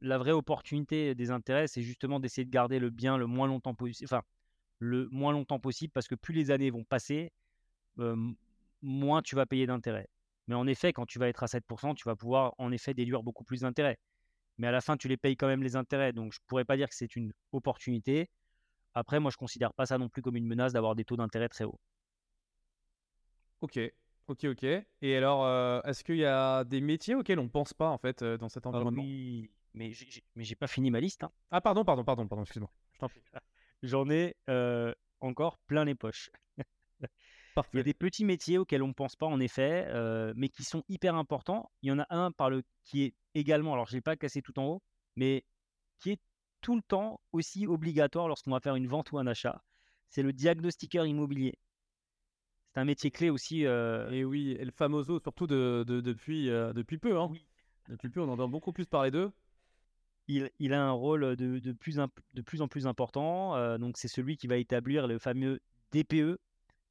[0.00, 3.74] la vraie opportunité des intérêts, c'est justement d'essayer de garder le bien le moins longtemps
[3.74, 4.06] possible.
[4.06, 4.22] Enfin,
[4.78, 7.32] le moins longtemps possible parce que plus les années vont passer,
[8.82, 10.08] moins tu vas payer d'intérêts.
[10.46, 13.22] Mais en effet, quand tu vas être à 7%, tu vas pouvoir en effet déduire
[13.22, 13.98] beaucoup plus d'intérêts.
[14.58, 16.12] Mais à la fin, tu les payes quand même les intérêts.
[16.12, 18.28] Donc, je ne pourrais pas dire que c'est une opportunité.
[18.94, 21.16] Après, moi, je ne considère pas ça non plus comme une menace d'avoir des taux
[21.16, 21.80] d'intérêt très hauts.
[23.60, 23.80] Ok,
[24.28, 24.64] ok, ok.
[25.02, 28.22] Et alors, est-ce qu'il y a des métiers auxquels on ne pense pas en fait
[28.22, 29.02] dans cet environnement?
[29.02, 29.92] oui, mais
[30.36, 31.24] j'ai pas fini ma liste.
[31.24, 31.32] Hein.
[31.50, 32.70] Ah, pardon, pardon, pardon, pardon, excuse-moi.
[33.84, 34.34] J'en ai
[35.20, 36.30] encore plein les poches.
[37.72, 39.86] Il y a des petits métiers auxquels on ne pense pas en effet,
[40.34, 41.70] mais qui sont hyper importants.
[41.82, 44.42] Il y en a un par le qui est également, alors je l'ai pas cassé
[44.42, 44.82] tout en haut,
[45.16, 45.44] mais
[46.00, 46.20] qui est
[46.62, 49.62] tout le temps aussi obligatoire lorsqu'on va faire une vente ou un achat.
[50.08, 51.58] C'est le diagnostiqueur immobilier.
[52.72, 53.62] C'est un métier clé aussi.
[53.62, 57.18] Et oui, et le famoso surtout de, depuis, depuis peu.
[57.20, 57.28] Hein.
[57.30, 57.46] Oui.
[57.88, 59.30] Depuis peu, on entend beaucoup plus parler d'eux
[60.28, 63.56] il, a un rôle de, plus, en plus important.
[63.56, 65.60] Euh, c'est celui qui va établir le fameux
[65.92, 66.38] DPE,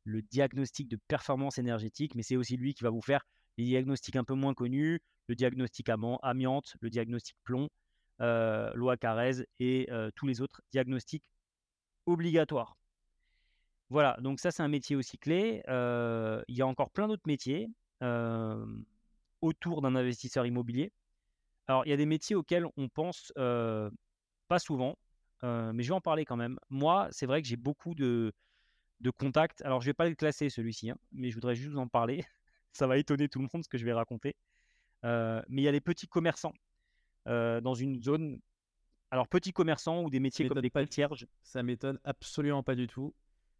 [0.04, 3.26] le diagnostic de performance énergétique, mais c'est aussi lui qui va vous faire
[3.58, 7.70] les diagnostics un peu moins connus, le diagnostic amiante, le diagnostic plomb,
[8.22, 11.24] euh, loi Carrez et euh, tous les autres diagnostics
[12.06, 12.78] obligatoires.
[13.90, 15.62] Voilà, donc ça c'est un métier aussi clé.
[15.68, 17.70] il y a encore plein d'autres métiers
[19.42, 20.92] autour d'un investisseur immobilier.
[21.68, 24.98] Alors, il y a des métiers auxquels on pense pas souvent,
[25.42, 26.58] mais je vais en parler quand même.
[26.70, 28.34] Moi, c'est vrai que j'ai beaucoup de,
[29.18, 29.62] contacts.
[29.64, 32.26] Alors, je vais pas le classer celui-ci, hein, mais je voudrais juste vous en parler.
[32.74, 34.36] ça va étonner tout le monde ce que je vais raconter.
[35.04, 36.54] mais il y a les petits commerçants
[37.26, 38.40] dans une zone.
[39.12, 41.28] Alors, petits commerçants ou des métiers comme des concierges.
[41.44, 43.14] Ça m'étonne absolument pas du tout.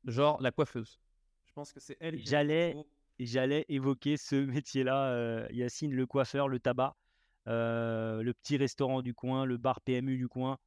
[0.06, 1.00] Genre la coiffeuse.
[1.46, 2.18] Je pense que c'est elle.
[2.26, 2.76] J'allais,
[3.20, 6.96] j'allais évoquer ce métier-là, Yacine, le coiffeur, le tabac,
[7.46, 10.58] le petit restaurant du coin, le bar PMU du coin.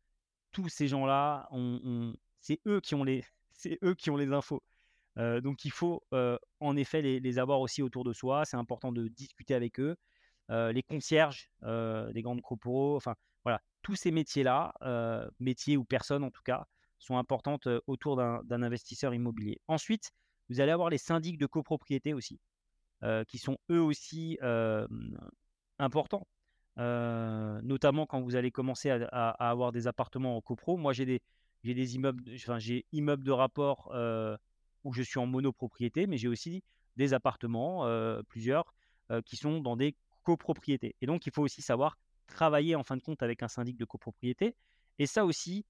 [0.53, 1.49] Tous ces gens-là,
[2.41, 3.25] c'est eux qui ont les,
[4.33, 4.63] infos.
[5.17, 6.03] donc il faut
[6.61, 8.45] en effet les, avoir aussi autour de soi.
[8.45, 9.97] C'est important de discuter avec eux.
[10.49, 14.73] les concierges des grandes corporos, enfin voilà, tous ces métiers-là,
[15.41, 16.67] métiers ou personnes en tout cas,
[16.99, 19.61] sont importantes autour d'un investisseur immobilier.
[19.69, 20.13] Ensuite,
[20.49, 22.41] vous allez avoir les syndics de copropriété aussi,
[23.29, 24.39] qui sont eux aussi
[25.79, 26.27] importants.
[26.77, 30.77] Notamment quand vous allez commencer à, avoir des appartements en copro.
[30.77, 33.93] Moi, j'ai des, immeubles, de rapport
[34.85, 36.63] où je suis en monopropriété, mais j'ai aussi
[36.97, 37.87] des appartements,
[38.29, 38.75] plusieurs,
[39.25, 40.97] qui sont dans des copropriétés.
[41.01, 43.85] Et donc, il faut aussi savoir travailler en fin de compte avec un syndic de
[43.85, 44.55] copropriété.
[44.99, 45.65] Et ça aussi,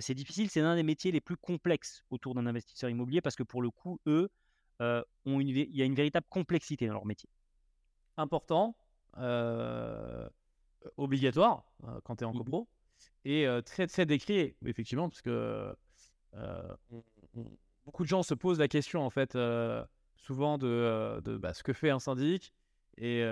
[0.00, 0.50] c'est difficile.
[0.50, 3.70] C'est l'un des métiers les plus complexes autour d'un investisseur immobilier parce que pour le
[3.70, 4.30] coup, eux,
[4.80, 7.28] il y a une véritable complexité dans leur métier.
[8.16, 8.74] Important,
[10.96, 11.64] obligatoire
[12.04, 12.68] quand tu es en mmh copro.
[13.24, 15.74] Et très très décrit effectivement parce que
[17.84, 19.38] beaucoup de gens se posent la question en fait
[20.16, 22.52] souvent de, de bah, ce que fait un syndic.
[22.98, 23.24] Et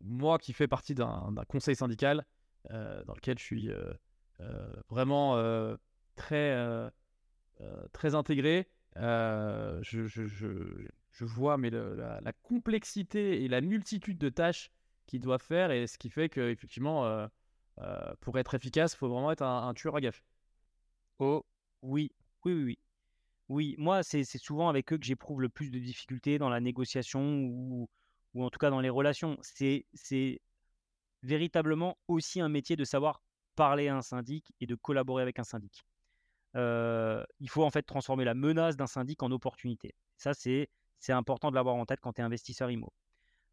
[0.00, 2.24] moi qui fais partie d'un conseil syndical
[2.70, 3.70] dans lequel je suis
[4.88, 5.36] vraiment
[6.16, 6.90] très
[7.92, 10.48] très intégré je, je, je,
[11.10, 14.70] je, vois mais la, la, complexité et la multitude de tâches
[15.06, 17.28] qu'il doit faire et ce qui fait que effectivement
[17.80, 20.22] euh, pour être efficace, il faut vraiment être un, tueur à gaffe.
[21.18, 21.44] Oh,
[21.82, 22.12] oui,
[22.44, 22.78] oui, oui,
[23.48, 23.74] oui.
[23.78, 27.88] Moi, c'est souvent avec eux que j'éprouve le plus de difficultés dans la négociation ou,
[28.34, 29.38] ou en tout cas dans les relations.
[29.42, 29.86] C'est
[31.22, 33.22] véritablement aussi un métier de savoir
[33.56, 35.84] parler à un syndic et de collaborer avec un syndic.
[36.56, 39.94] Euh, il faut en fait transformer la menace d'un syndic en opportunité.
[40.16, 40.68] Ça, c'est
[41.08, 42.92] important de l'avoir en tête quand tu es investisseur IMO.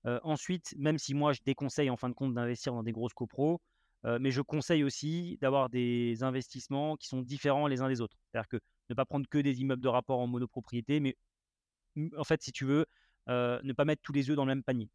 [0.05, 3.13] Euh, ensuite, même si moi je déconseille en fin de compte d'investir dans des grosses
[3.13, 3.61] copros,
[4.19, 8.17] mais je conseille aussi d'avoir des investissements qui sont différents les uns des autres.
[8.25, 11.15] C'est-à-dire que ne pas prendre que des immeubles de rapport en monopropriété, mais
[12.17, 12.85] en fait, si tu veux,
[13.27, 14.89] ne pas mettre tous les œufs dans le même panier.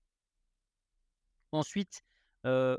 [1.53, 2.03] Ensuite,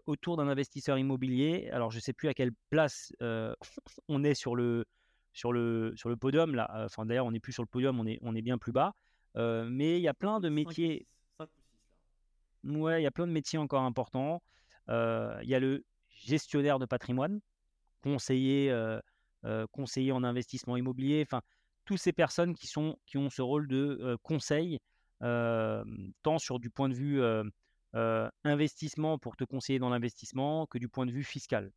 [0.06, 3.12] autour d'un investisseur immobilier, alors je ne sais plus à quelle place
[4.08, 4.86] on est sur le,
[5.34, 6.54] sur le, sur le podium.
[6.54, 6.70] Là.
[6.86, 8.94] Enfin, d'ailleurs, on n'est plus sur le podium, on est, on est bien plus bas.
[9.36, 11.08] mais il y a plein de métiers.
[12.64, 14.42] Ouais, il y a plein de métiers encore importants.
[14.88, 17.40] Il y a le gestionnaire de patrimoine,
[18.02, 18.74] conseiller,
[19.72, 21.42] conseiller en investissement immobilier, enfin,
[21.86, 24.80] toutes ces personnes qui, sont, qui ont ce rôle de conseil,
[25.22, 27.22] tant sur du point de vue
[28.44, 31.72] investissement pour te conseiller dans l'investissement que du point de vue fiscal.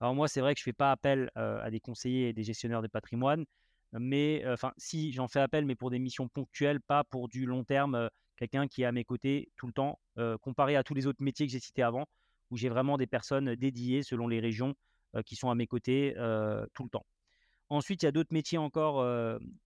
[0.00, 2.42] Alors moi, c'est vrai que je ne fais pas appel à des conseillers et des
[2.42, 3.44] gestionnaires de patrimoine,
[3.92, 7.62] mais enfin, si j'en fais appel, mais pour des missions ponctuelles, pas pour du long
[7.62, 8.08] terme,
[8.42, 10.00] quelqu'un qui est à mes côtés tout le temps,
[10.40, 12.06] comparé à tous les autres métiers que j'ai cités avant
[12.50, 14.74] où j'ai vraiment des personnes dédiées selon les régions
[15.24, 16.12] qui sont à mes côtés
[16.74, 17.06] tout le temps.
[17.70, 18.96] Ensuite, il y a d'autres métiers encore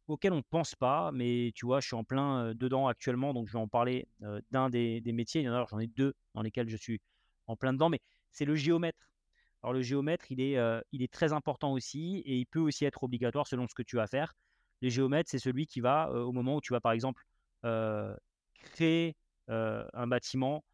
[0.06, 3.48] auxquels on ne pense pas, mais tu vois, je suis en plein dedans actuellement, donc
[3.48, 4.06] je vais en parler
[4.50, 5.40] d'un des, métiers.
[5.40, 7.00] Il y en a, j'en ai deux dans lesquels je suis
[7.46, 9.10] en plein dedans, mais c'est le géomètre.
[9.62, 10.58] Alors le géomètre, il est,
[10.92, 13.96] il est très important aussi et il peut aussi être obligatoire selon ce que tu
[13.96, 14.34] vas faire.
[14.82, 17.24] Le géomètre, c'est celui qui va, au moment où tu vas par exemple
[18.70, 19.16] créer
[19.48, 20.64] un bâtiment,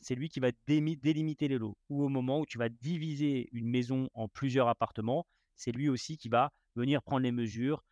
[0.00, 1.76] c'est lui qui va délimiter les lots.
[1.88, 6.16] Ou au moment où tu vas diviser une maison en plusieurs appartements, c'est lui aussi
[6.16, 7.82] qui va venir prendre les mesures,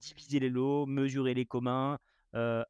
[0.00, 1.98] diviser les lots, mesurer les communs,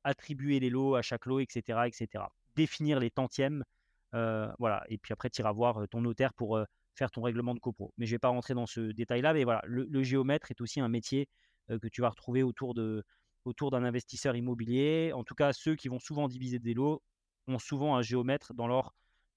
[0.05, 1.81] attribuer les lots à chaque lot, etc.
[1.87, 2.25] etc.
[2.55, 3.65] Définir les tantièmes.
[4.13, 4.85] voilà.
[4.89, 6.59] Et puis après, tu iras voir ton notaire pour
[6.95, 7.93] faire ton règlement de copro.
[7.99, 9.35] Mais je ne vais pas rentrer dans ce détail-là.
[9.35, 11.29] Mais voilà, le, géomètre est aussi un métier
[11.69, 13.03] que tu vas retrouver autour de
[13.45, 15.13] autour d'un investisseur immobilier.
[15.15, 17.03] En tout cas, ceux qui vont souvent diviser des lots,
[17.47, 18.95] ont souvent un géomètre dans leur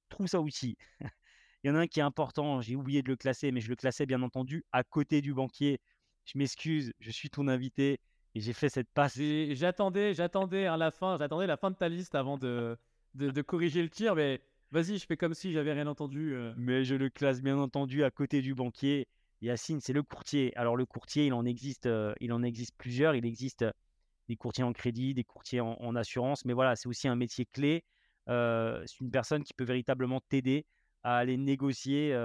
[0.09, 0.77] trousse à outils.
[1.63, 3.69] Il y en a un qui est important, j'ai oublié de le classer, mais je
[3.69, 5.79] le classais bien entendu à côté du banquier.
[6.25, 7.99] Je m'excuse, je suis ton invité
[8.35, 9.19] et j'ai fait cette passe.
[9.51, 12.77] J'attendais, j'attendais à la fin, j'attendais la fin de ta liste avant de,
[13.15, 14.41] de, corriger le tir, mais
[14.71, 16.33] vas-y, je fais comme si j'avais rien entendu.
[16.33, 16.53] Euh.
[16.57, 19.07] Mais je le classe bien entendu à côté du banquier.
[19.41, 20.55] Yacine, c'est le courtier.
[20.57, 23.15] Alors le courtier, il en existe, euh, il en existe plusieurs.
[23.15, 23.65] Il existe
[24.27, 27.83] des courtiers en crédit, des courtiers en assurance, mais voilà, c'est aussi un métier clé
[28.27, 30.65] c'est une personne qui peut véritablement t'aider
[31.03, 32.15] à aller négocier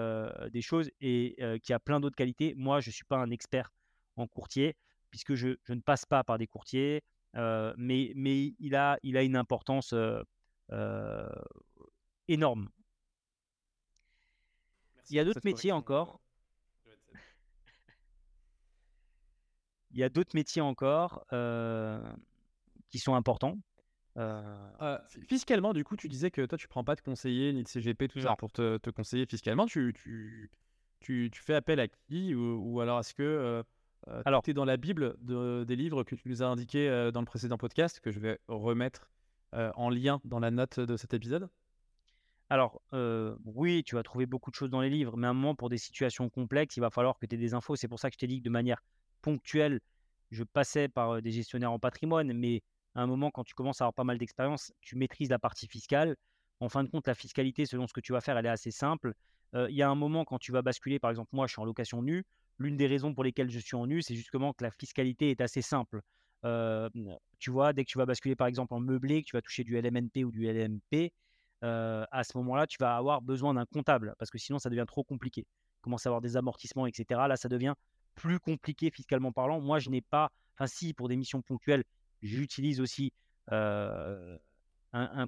[0.51, 2.55] des choses et qui a plein d'autres qualités.
[2.57, 3.71] Moi, je ne suis pas un expert
[4.17, 4.77] en courtier
[5.11, 7.03] puisque je, ne passe pas par des courtiers.
[7.35, 9.95] mais, mais il, a, il a une importance
[12.29, 12.69] énorme.
[15.11, 16.21] il y a d'autres métiers encore.
[19.92, 21.24] Il y a d'autres métiers encore
[22.90, 23.59] qui sont importants.
[25.28, 28.09] fiscalement, du coup, tu disais que toi, tu prends pas de conseiller ni de CGP,
[28.09, 29.66] tout ça, pour te, conseiller fiscalement.
[29.66, 30.50] Tu, tu,
[31.00, 33.64] tu, fais appel à qui ou, alors est-ce que
[34.24, 37.20] alors, tu es dans la Bible de, des livres que tu nous as indiqués dans
[37.20, 39.11] le précédent podcast, que je vais remettre
[39.52, 41.48] en lien dans la note de cet épisode?
[42.52, 42.83] Alors,
[43.46, 45.70] oui, tu vas trouver beaucoup de choses dans les livres, mais à un moment, pour
[45.70, 47.76] des situations complexes, il va falloir que tu aies des infos.
[47.76, 48.83] C'est pour ça que je t'ai dit que de manière
[49.23, 49.81] ponctuelle,
[50.31, 52.63] je passais par des gestionnaires en patrimoine, mais
[52.95, 55.67] à un moment, quand tu commences à avoir pas mal d'expérience, tu maîtrises la partie
[55.67, 56.17] fiscale.
[56.61, 58.71] En fin de compte, la fiscalité, selon ce que tu vas faire, elle est assez
[58.71, 59.15] simple.
[59.55, 61.65] Il y a un moment, quand tu vas basculer, par exemple, moi, je suis en
[61.65, 62.25] location nue.
[62.59, 65.41] L'une des raisons pour lesquelles je suis en nu, c'est justement que la fiscalité est
[65.41, 66.03] assez simple.
[67.39, 69.65] tu vois, dès que tu vas basculer, par exemple, en meublé, que tu vas toucher
[69.65, 71.13] du LMNP ou du LMP,
[71.63, 75.05] à ce moment-là, tu vas avoir besoin d'un comptable parce que sinon, ça devient trop
[75.05, 75.47] compliqué.
[75.81, 77.21] Commence à avoir des amortissements, etc.
[77.29, 77.75] Là, ça devient
[78.14, 79.61] plus compliqué fiscalement parlant.
[79.61, 81.85] Moi, je n'ai pas, enfin si, pour des missions ponctuelles,
[82.22, 83.12] j'utilise aussi
[83.51, 84.38] un,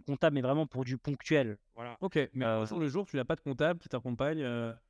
[0.06, 1.58] comptable, mais vraiment pour du ponctuel.
[1.74, 1.96] Voilà.
[2.00, 4.42] Ok, mais euh, le jour, tu n'as pas de comptable qui t'accompagne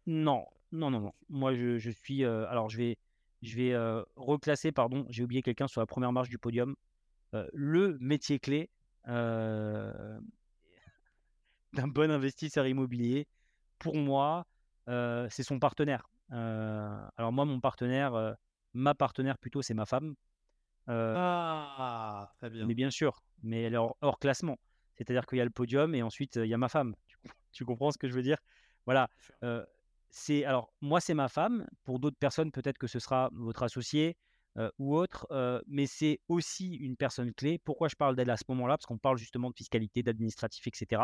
[0.07, 1.13] Non, non, non, non.
[1.29, 2.25] Moi, je, suis.
[2.25, 2.99] alors, je vais,
[3.43, 3.75] je vais
[4.17, 6.75] reclasser, pardon, j'ai oublié quelqu'un sur la première marche du podium.
[7.53, 8.69] le métier clé
[9.07, 10.21] d'un
[11.89, 13.27] bon investisseur immobilier,
[13.79, 14.47] pour moi,
[14.87, 18.37] c'est son partenaire alors moi, mon partenaire,
[18.73, 20.15] ma partenaire plutôt, c'est ma femme.
[20.89, 22.67] ah, très bien.
[22.67, 24.59] Mais bien sûr, mais elle est hors, classement.
[24.97, 26.95] C'est-à-dire qu'il y a le podium et ensuite il y a ma femme.
[27.53, 28.39] Tu, comprends ce que je veux dire?
[28.87, 29.09] Voilà.
[30.11, 31.67] c'est alors moi, c'est ma femme.
[31.85, 34.17] Pour d'autres personnes, peut-être que ce sera votre associé
[34.79, 35.27] ou autre,
[35.67, 37.59] mais c'est aussi une personne clé.
[37.59, 38.77] Pourquoi je parle d'elle à ce moment-là?
[38.77, 41.03] Parce qu'on parle justement de fiscalité, d'administratif, etc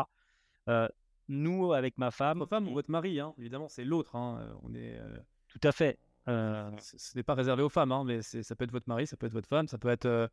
[1.31, 2.39] nous, avec ma femme.
[2.39, 4.15] Votre femme ou votre mari, hein, évidemment, c'est l'autre.
[4.15, 4.97] Hein, euh, on est.
[4.99, 5.17] Euh,
[5.47, 5.97] Tout à fait.
[6.27, 9.17] Euh, ce n'est pas réservé aux femmes, hein, mais ça peut être votre mari, ça
[9.17, 10.29] peut être votre femme, ça peut être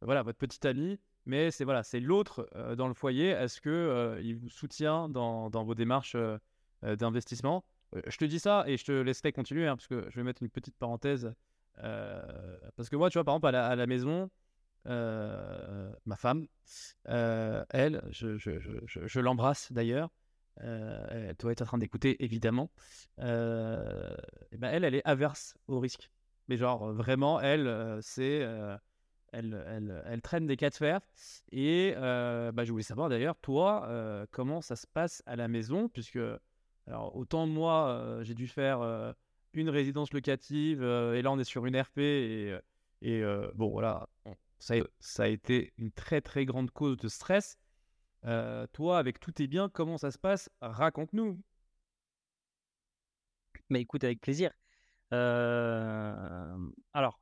[0.00, 3.30] voilà votre petite amie, mais c'est voilà, c'est l'autre dans le foyer.
[3.30, 6.16] Est-ce que il vous soutient dans, dans vos démarches
[6.82, 7.64] d'investissement?
[8.06, 10.50] Je te dis ça et je te laisserai continuer, parce que je vais mettre une
[10.50, 11.34] petite parenthèse.
[11.74, 14.30] parce que moi, tu vois, par exemple, à la maison,
[14.86, 16.46] euh, ma femme,
[17.08, 20.10] euh, elle, je, l'embrasse d'ailleurs.
[20.60, 22.70] Euh, elle doit être en train d'écouter évidemment.
[23.18, 26.10] et ben elle, elle est averse au risque.
[26.48, 28.38] Mais genre vraiment, elle, c'est
[29.32, 31.00] elle, elle, elle, traîne des cas de fer.
[31.52, 36.18] Et bah, je voulais savoir d'ailleurs, toi, comment ça se passe à la maison, puisque
[36.86, 39.14] alors autant moi, j'ai dû faire
[39.52, 42.58] une résidence locative, et là on est sur une RP et,
[43.02, 43.22] et
[43.54, 44.08] bon voilà,
[44.58, 47.56] ça, a été une très très grande cause de stress.
[48.24, 50.50] Euh, toi, avec tous tes biens, comment ça se passe?
[50.60, 51.40] Raconte-nous.
[53.70, 54.50] Mais écoute, avec plaisir.
[55.10, 57.20] Alors,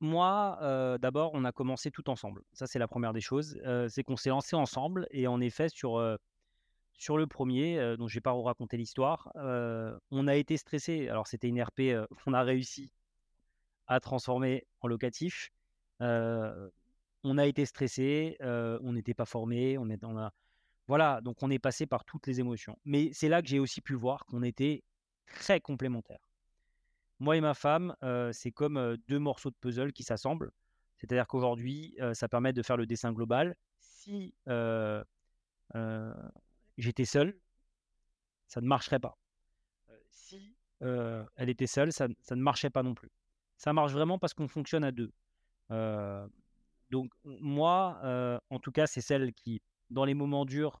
[0.00, 0.58] moi,
[1.00, 2.42] d'abord, on a commencé tout ensemble.
[2.52, 3.58] Ça, c'est la première des choses.
[3.88, 6.18] c'est qu'on s'est lancé ensemble et en effet, sur,
[6.94, 11.08] sur le premier, dont je vais pas raconter l'histoire, on a été stressé.
[11.08, 11.82] Alors, c'était une RP
[12.24, 12.90] qu'on a réussi
[13.86, 15.50] à transformer en locatif
[16.00, 20.32] on a été stressé, on n'était pas formé, on est dans la...
[20.86, 22.78] Voilà, donc on est passé par toutes les émotions.
[22.84, 24.84] Mais c'est là que j'ai aussi pu voir qu'on était
[25.26, 26.30] très complémentaires.
[27.20, 27.96] Moi et ma femme,
[28.32, 30.52] c'est comme deux morceaux de puzzle qui s'assemblent.
[30.96, 33.56] C'est-à-dire qu'aujourd'hui, ça permet de faire le dessin global.
[33.78, 34.34] Si
[36.76, 37.38] j'étais seul,
[38.46, 39.16] ça ne marcherait pas.
[40.10, 43.10] si elle était seule, ça, ça ne marchait pas non plus.
[43.56, 45.12] Ça marche vraiment parce qu'on fonctionne à deux
[45.70, 50.80] donc moi, en tout cas, c'est celle qui, dans les moments durs,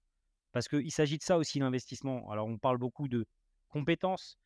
[0.52, 2.30] parce qu'il s'agit de ça aussi l'investissement.
[2.30, 3.26] Alors on parle beaucoup de
[3.68, 4.38] compétences,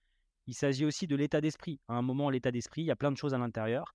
[0.46, 1.80] il s'agit aussi de l'état d'esprit.
[1.88, 3.94] À un moment, l'état d'esprit, il y a plein de choses à l'intérieur.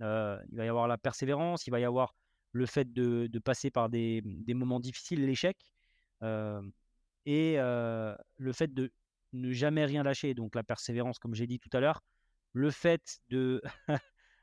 [0.00, 2.14] il va y avoir la persévérance, il va y avoir
[2.52, 5.56] le fait de, passer par des, des moments difficiles, l'échec,
[7.26, 8.92] et le fait de
[9.32, 10.34] ne jamais rien lâcher.
[10.34, 12.02] Donc la persévérance, comme j'ai dit tout à l'heure,
[12.52, 13.62] le fait de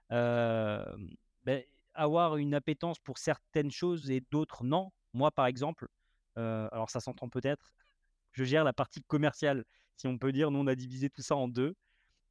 [1.44, 1.64] Ben,
[1.94, 4.92] avoir une appétence pour certaines choses et d'autres non.
[5.14, 5.88] Moi, par exemple,
[6.36, 7.74] alors ça s'entend peut-être,
[8.32, 9.66] je gère la partie commerciale,
[9.96, 10.52] si on peut dire.
[10.52, 11.76] Nous, on a divisé tout ça en deux.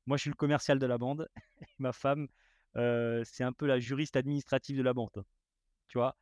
[0.06, 1.28] Moi, je suis le commercial de la bande.
[1.78, 2.28] Ma femme,
[2.74, 5.24] c'est un peu la juriste administrative de la bande.
[5.88, 6.16] Tu vois?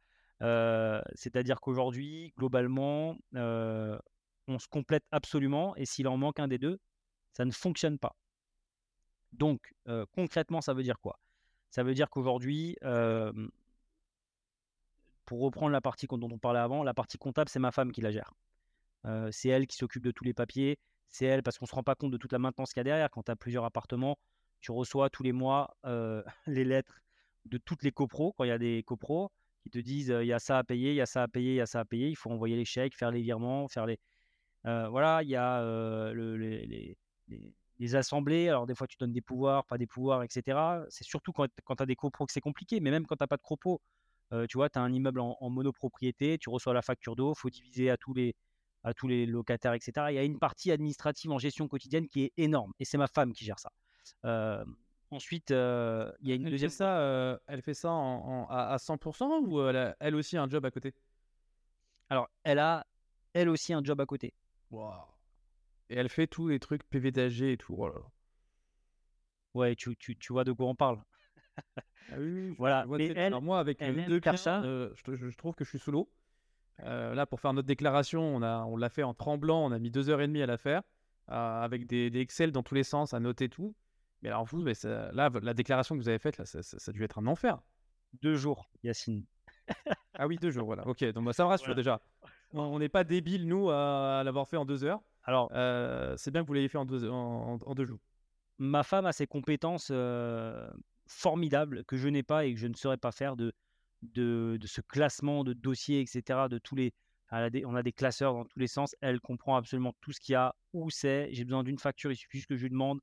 [1.15, 5.77] C'est-à-dire qu'aujourd'hui, globalement, on se complète absolument.
[5.77, 6.79] Et s'il en manque un des deux,
[7.33, 8.17] ça ne fonctionne pas.
[9.33, 9.75] Donc,
[10.13, 11.19] concrètement, ça veut dire quoi?
[11.71, 12.77] Ça veut dire qu'aujourd'hui,
[15.25, 18.01] pour reprendre la partie dont on parlait avant, la partie comptable, c'est ma femme qui
[18.01, 18.33] la gère.
[19.31, 20.79] c'est elle qui s'occupe de tous les papiers.
[21.09, 22.83] C'est elle, parce qu'on ne se rend pas compte de toute la maintenance qu'il y
[22.83, 23.11] a derrière.
[23.11, 24.19] Quand tu as plusieurs appartements,
[24.61, 25.77] tu reçois tous les mois
[26.47, 27.01] les lettres
[27.45, 29.31] de toutes les copros, quand il y a des copros,
[29.63, 31.53] qui te disent il y a ça à payer, il y a ça à payer,
[31.53, 32.09] il y a ça à payer.
[32.09, 33.99] Il faut envoyer les chèques, faire les virements, faire les.
[34.65, 35.63] voilà, il y a
[36.15, 36.97] les,
[37.29, 37.55] les,
[37.95, 38.49] assemblées.
[38.49, 40.59] Alors, des fois, tu donnes des pouvoirs, pas des pouvoirs, etc.
[40.91, 42.81] C'est surtout quand, quand tu as des copros que c'est compliqué.
[42.81, 43.81] Mais même quand tu n'as pas de copros,
[44.49, 47.51] tu vois, tu as un immeuble en, monopropriété, tu reçois la facture d'eau, il faut
[47.51, 48.35] diviser à tous, les,
[48.85, 50.07] à tous les locataires, etc.
[50.11, 52.73] Il y a une partie administrative en gestion quotidienne qui est énorme.
[52.79, 53.71] Et c'est ma femme qui gère ça.
[55.11, 56.71] ensuite, il y a une elle deuxième.
[56.71, 60.65] Fait ça, elle fait ça en, à, 100% ou elle a elle aussi un job
[60.65, 60.95] à côté?
[62.11, 62.87] Alors, elle a
[63.33, 64.35] elle aussi un job à côté.
[65.91, 67.77] Et elle fait tous les trucs PVDAG et tout.
[67.79, 67.91] Oh
[69.55, 71.03] ouais, tu, tu, tu vois de quoi on parle.
[72.11, 72.87] Ah oui, voilà.
[72.87, 76.11] Mais elle, moi, avec euh, deux clients, euh, je, trouve que je suis sous l'eau.
[76.85, 79.65] Euh, là, pour faire notre déclaration, on, a, on l'a fait en tremblant.
[79.65, 80.83] On a mis deux heures et demie à la faire,
[81.27, 83.75] avec des, des, Excel dans tous les sens, à noter tout.
[84.23, 86.93] Mais alors, vous, mais là, la déclaration que vous avez faite, là, ça, ça, a
[86.93, 87.61] dû être un enfer.
[88.23, 89.25] Deux jours, Yacine.
[90.15, 90.87] ah oui, deux jours, voilà.
[90.87, 92.01] Ok, donc bah, ça me rassure déjà.
[92.53, 95.03] On n'est pas débiles, nous, à, l'avoir fait en deux heures.
[95.29, 95.51] Alors,
[96.17, 97.01] c'est bien que vous l'ayez fait en deux,
[97.85, 98.01] jours.
[98.57, 99.93] Ma femme a ses compétences
[101.07, 103.53] formidable que je n'ai pas et que je ne saurais pas faire de,
[104.01, 106.49] de, ce classement de dossiers, etc.
[106.49, 106.95] De tous les,
[107.31, 108.97] on a des classeurs dans tous les sens.
[109.03, 111.29] Elle comprend absolument tout ce qu'il y a, où c'est.
[111.33, 112.99] J'ai besoin d'une facture, il suffit que je lui demande.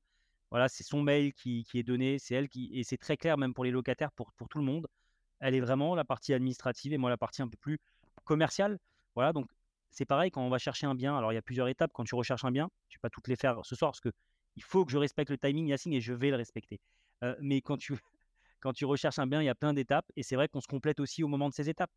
[0.50, 2.70] Voilà, c'est son mail qui, qui est donné, c'est elle qui.
[2.72, 4.88] Et c'est très clair, même pour les locataires, pour, pour tout le monde.
[5.38, 7.78] Elle est vraiment la partie administrative et moi la partie un peu plus
[8.24, 8.80] commerciale.
[9.14, 9.46] Voilà, donc
[9.96, 11.16] c'est pareil quand on va chercher un bien.
[11.16, 12.68] Alors il y a plusieurs étapes quand tu recherches un bien.
[12.88, 14.10] Je ne vais pas toutes les faire ce soir parce que
[14.56, 16.80] il faut que je respecte le timing, Yacine, et je vais le respecter
[17.40, 17.94] mais quand tu,
[18.60, 20.06] quand tu recherches un bien, il y a plein d'étapes.
[20.16, 21.92] Et c'est vrai qu'on se complète aussi au moment de ces étapes.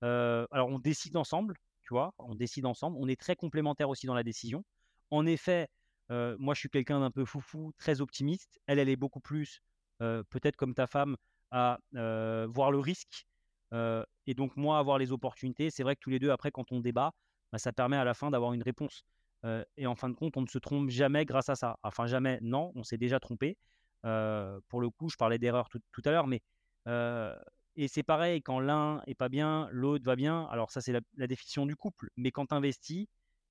[0.00, 2.96] alors, on décide ensemble, tu vois, on décide ensemble.
[3.00, 4.64] On est très complémentaires aussi dans la décision.
[5.10, 5.68] En effet,
[6.10, 8.60] moi, je suis quelqu'un d'un peu foufou, très optimiste.
[8.66, 9.60] Elle, elle est beaucoup plus,
[9.98, 11.16] peut-être comme ta femme,
[11.50, 13.26] à voir le risque.
[13.72, 15.70] et donc, moi, avoir les opportunités.
[15.70, 17.12] C'est vrai que tous les deux, après, quand on débat,
[17.52, 19.04] bah, ça permet à la fin d'avoir une réponse.
[19.76, 21.76] et en fin de compte, on ne se trompe jamais grâce à ça.
[21.82, 23.56] Enfin, jamais, non, on s'est déjà trompé
[24.02, 26.42] pour le coup, je parlais d'erreur tout, à l'heure, mais
[27.76, 30.46] et c'est pareil, quand l'un est pas bien, l'autre va bien.
[30.50, 32.10] Alors ça, c'est la, définition du couple.
[32.16, 33.06] Mais quand tu investis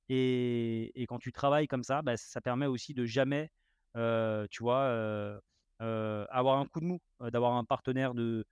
[0.09, 3.49] et, quand tu travailles comme ça, bah, ça permet aussi de jamais,
[3.95, 5.41] tu vois,
[5.79, 8.45] avoir un coup de mou, d'avoir un partenaire de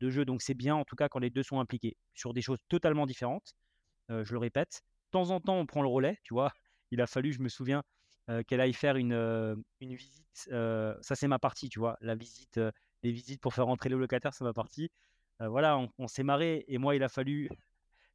[0.00, 0.24] jeu.
[0.24, 3.06] Donc c'est bien, en tout cas, quand les deux sont impliqués sur des choses totalement
[3.06, 3.54] différentes.
[4.08, 4.82] je le répète.
[5.16, 6.52] Temps en temps, on prend le relais, tu vois?
[6.90, 7.82] Il a fallu, je me souviens,
[8.46, 9.14] qu'elle aille faire une,
[9.80, 10.46] une visite.
[10.50, 11.96] ça, c'est ma partie, tu vois?
[12.02, 12.60] La visite,
[13.02, 14.90] les visites pour faire rentrer le locataire, c'est ma partie.
[15.40, 17.48] voilà, on, s'est marré et moi, il a fallu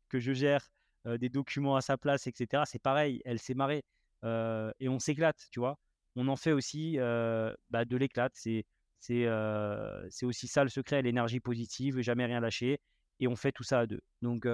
[0.10, 0.70] que je gère
[1.06, 2.68] des documents à sa place, etc.
[2.68, 3.84] C'est pareil, elle s'est marrée
[4.24, 5.80] et on s'éclate, tu vois?
[6.16, 8.34] On en fait aussi bah, de l'éclate.
[8.36, 8.64] C'est
[9.00, 9.26] c'est
[10.22, 12.80] aussi ça le secret, l'énergie positive, jamais rien lâcher.
[13.20, 14.02] Et on fait tout ça à deux.
[14.22, 14.46] Donc,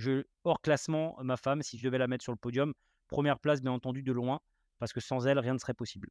[0.00, 2.74] je, hors classement, ma femme, si je devais la mettre sur le podium,
[3.08, 4.40] première place, bien entendu, de loin
[4.80, 6.08] parce que sans elle, rien ne serait possible.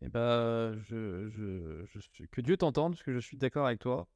[0.00, 4.08] Eh ben, je, je, que Dieu t'entende, parce que je suis d'accord avec toi.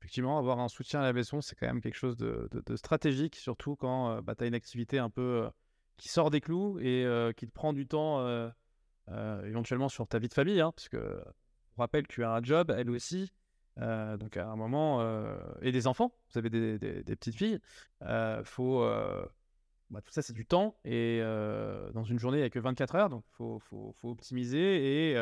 [0.00, 3.74] Effectivement, avoir un soutien à la maison, c'est quand même quelque chose de, stratégique, surtout
[3.74, 5.50] quand euh, bah, tu as une activité un peu euh,
[5.96, 8.24] qui sort des clous et euh, qui te prend du temps
[9.44, 11.22] éventuellement sur ta vie de famille, hein, parce que
[11.76, 13.32] rappelle que tu as un job, elle aussi.
[13.76, 15.02] Donc à un moment,
[15.62, 17.60] et des enfants, vous avez des, petites filles,
[18.02, 18.84] il faut
[19.90, 20.76] bah, tout ça, c'est du temps.
[20.84, 21.20] Et
[21.92, 23.10] dans une journée, il n'y a que 24 heures.
[23.10, 25.16] Donc, il faut, faut, faut, optimiser et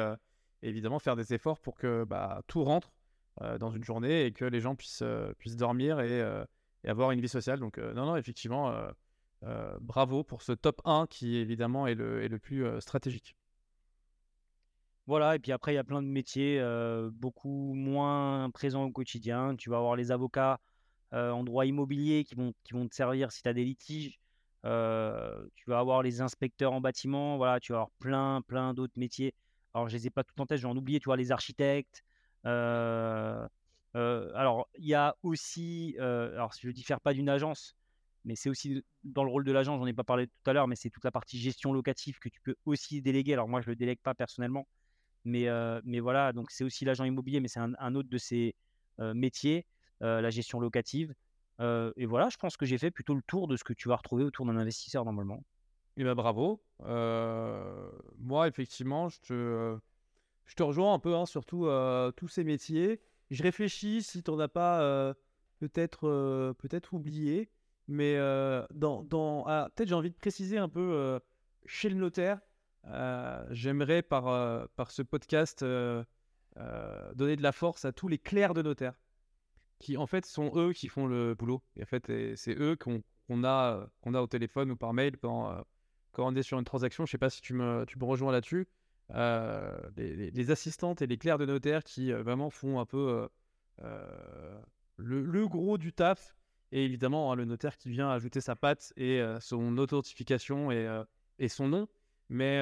[0.62, 2.92] évidemment faire des efforts pour que bah, tout rentre
[3.58, 5.04] dans une journée et que les gens puissent,
[5.38, 6.20] puissent dormir et,
[6.84, 7.60] et, avoir une vie sociale.
[7.60, 8.74] Donc, non, non, effectivement,
[9.80, 13.36] bravo pour ce top 1 qui, évidemment, est le, est le plus stratégique.
[15.06, 16.62] Voilà, et puis après, il y a plein de métiers
[17.12, 19.56] beaucoup moins présents au quotidien.
[19.56, 20.60] Tu vas avoir les avocats
[21.12, 24.18] en droit immobilier qui vont, te servir si tu as des litiges
[24.62, 29.34] tu vas avoir les inspecteurs en bâtiment, voilà, tu vas avoir plein, plein d'autres métiers.
[29.74, 32.04] Alors, je les ai pas tout en tête, j'en oublié, tu vois, les architectes.
[32.44, 33.48] alors,
[34.78, 37.74] il y a aussi, alors je ne diffère pas d'une agence,
[38.24, 40.68] mais c'est aussi dans le rôle de l'agence, j'en ai pas parlé tout à l'heure,
[40.68, 43.32] mais c'est toute la partie gestion locative que tu peux aussi déléguer.
[43.32, 44.66] Alors, moi, je le délègue pas personnellement,
[45.24, 45.46] mais,
[45.84, 48.54] mais voilà, donc c'est aussi l'agent immobilier, mais c'est un, autre de ces
[48.98, 49.66] métiers,
[50.00, 51.14] la gestion locative
[51.96, 53.96] et voilà, je pense que j'ai fait plutôt le tour de ce que tu vas
[53.96, 55.44] retrouver autour d'un investisseur normalement.
[55.96, 56.62] Eh ben bravo.
[56.80, 59.78] moi, effectivement, je te,
[60.46, 63.00] je te rejoins un peu hein, sur tous ces métiers.
[63.30, 65.14] je réfléchis si tu n'en as pas
[65.60, 67.50] peut-être peut-être oublié,
[67.88, 68.16] mais
[68.72, 71.20] dans, dans ah, peut-être j'ai envie de préciser un peu
[71.66, 72.40] chez le notaire.
[73.50, 78.94] J'aimerais par, par ce podcast donner de la force à tous les clercs de notaire
[79.82, 81.60] qui en fait sont eux qui font le boulot.
[81.76, 82.06] Et en fait,
[82.36, 85.64] c'est eux qu'on a, qu'on a au téléphone ou par mail quand,
[86.16, 87.04] on est sur une transaction.
[87.04, 88.68] Je sais pas si tu me, tu me rejoins là-dessus.
[89.10, 93.28] les, assistantes et les clercs de notaire qui vraiment font un peu
[93.78, 96.36] le, le, gros du taf.
[96.70, 101.02] Et évidemment, hein, le notaire qui vient ajouter sa patte et son authentification et,
[101.40, 101.88] et, son nom.
[102.28, 102.60] Mais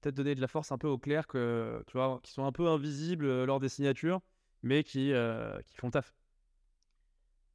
[0.00, 2.68] peut-être donner de la force un peu aux clercs tu vois, qui sont un peu
[2.68, 4.20] invisibles lors des signatures,
[4.62, 5.12] mais qui,
[5.66, 6.14] qui font taf.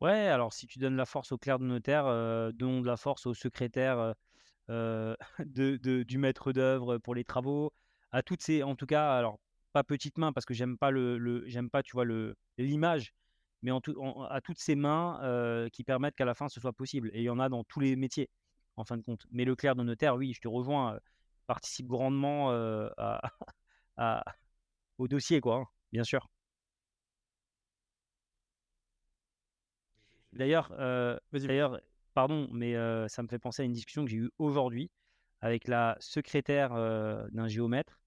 [0.03, 2.97] Ouais, alors si tu donnes la force au clerc de notaire, euh, donne de la
[2.97, 4.13] force au secrétaire euh,
[4.69, 5.15] euh,
[5.45, 7.71] de, du maître d'œuvre pour les travaux,
[8.11, 9.39] à toutes ces, en tout cas, alors
[9.71, 12.05] pas petites mains parce que j'aime pas le, j'aime pas, tu vois
[12.57, 13.13] l'image,
[13.61, 13.95] mais en tout,
[14.29, 17.09] à toutes ces mains qui permettent qu'à la fin ce soit possible.
[17.13, 18.29] Et il y en a dans tous les métiers,
[18.77, 19.25] en fin de compte.
[19.31, 20.99] Mais le clerc de notaire, oui, je te rejoins,
[21.47, 22.51] participe grandement
[23.97, 24.23] à,
[24.97, 26.27] au dossier, quoi, hein, bien sûr.
[30.33, 31.79] D'ailleurs, euh, d'ailleurs,
[32.13, 34.89] pardon, mais euh, ça me fait penser à une discussion que j'ai eue aujourd'hui
[35.41, 37.99] avec la secrétaire euh, d'un géomètre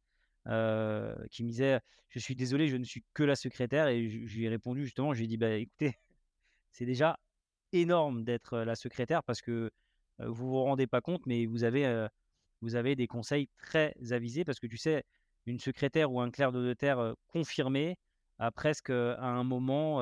[1.30, 3.88] qui me disait Je suis désolé, je ne suis que la secrétaire.
[3.88, 5.94] Et je, lui ai répondu justement Je lui ai dit bah, écoutez,
[6.72, 7.18] c'est déjà
[7.72, 9.70] énorme d'être la secrétaire parce que
[10.18, 12.06] vous vous rendez pas compte, mais vous avez,
[12.62, 15.04] vous avez des conseils très avisés parce que tu sais,
[15.46, 17.96] une secrétaire ou un clerc de notaire confirmé,
[18.38, 20.00] à presque à un moment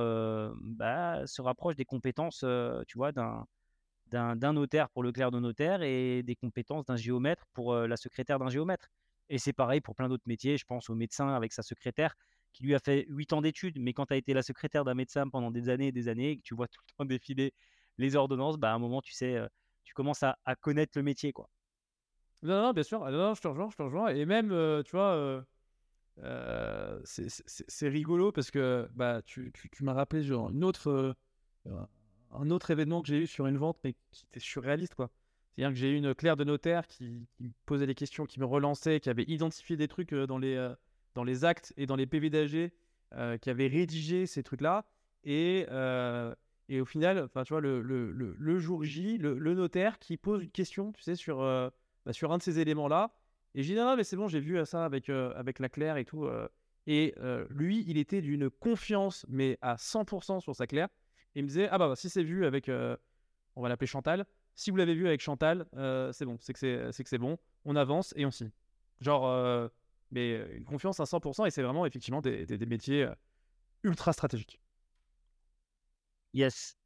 [0.60, 2.44] bah, se rapproche des compétences,
[2.86, 7.74] tu vois, d'un notaire pour le clerc de notaire et des compétences d'un géomètre pour
[7.74, 8.88] la secrétaire d'un géomètre.
[9.28, 10.58] Et c'est pareil pour plein d'autres métiers.
[10.58, 12.14] Je pense au médecin avec sa secrétaire
[12.52, 14.94] qui lui a fait 8 ans d'études, mais quand tu as été la secrétaire d'un
[14.94, 17.52] médecin pendant des années et des années et que tu vois tout le temps défiler
[17.98, 19.40] les ordonnances, bah, à un moment, tu sais,
[19.84, 21.32] tu commences à, connaître le métier.
[21.32, 21.48] quoi.
[22.42, 23.04] Non, non, bien sûr.
[23.04, 24.08] Ah, non, je te rejoins, je te rejoins.
[24.08, 24.48] Et même,
[24.84, 25.42] tu vois,
[26.22, 31.14] euh, c'est rigolo parce que bah, tu, tu, m'as rappelé genre une autre,
[31.66, 31.86] euh,
[32.32, 34.94] un autre événement que j'ai eu sur une vente, mais qui était surréaliste.
[34.94, 35.10] quoi.
[35.56, 38.44] C'est-à-dire que j'ai eu une clerc de notaire qui, me posait des questions, qui me
[38.46, 40.72] relançait, qui avait identifié des trucs euh, dans les,
[41.14, 42.70] dans les actes et dans les PV d'AG,
[43.40, 44.84] qui avait rédigé ces trucs-là.
[45.24, 45.66] Et,
[46.68, 50.50] et au final, tu vois, le, le, le, jour J, le, notaire qui pose une
[50.50, 53.12] question, tu sais, sur, bah, sur un de ces éléments-là.
[53.54, 55.68] Et j'ai dit, non, mais c'est bon, j'ai vu euh, ça avec, euh, avec la
[55.68, 56.24] Claire et tout.
[56.24, 56.48] Euh.
[56.86, 57.14] et
[57.50, 60.88] lui, il était d'une confiance, mais à 100% sur sa Claire.
[61.34, 62.70] Et il me disait, ah bah, si c'est vu avec,
[63.56, 65.66] on va l'appeler Chantal, si vous l'avez vu avec Chantal,
[66.12, 68.50] c'est bon, c'est que c'est, que c'est bon, on avance et on signe.
[69.00, 69.70] Genre,
[70.10, 73.08] mais une confiance à 100%, et c'est vraiment effectivement des, des, métiers
[73.82, 74.60] ultra stratégiques.
[76.34, 76.76] Yes.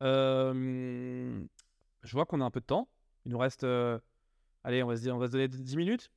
[0.00, 1.42] je
[2.12, 2.88] vois qu'on a un peu de temps.
[3.24, 3.66] Il nous reste
[4.66, 6.10] allez, on va se, dire, on va se donner 10 minutes.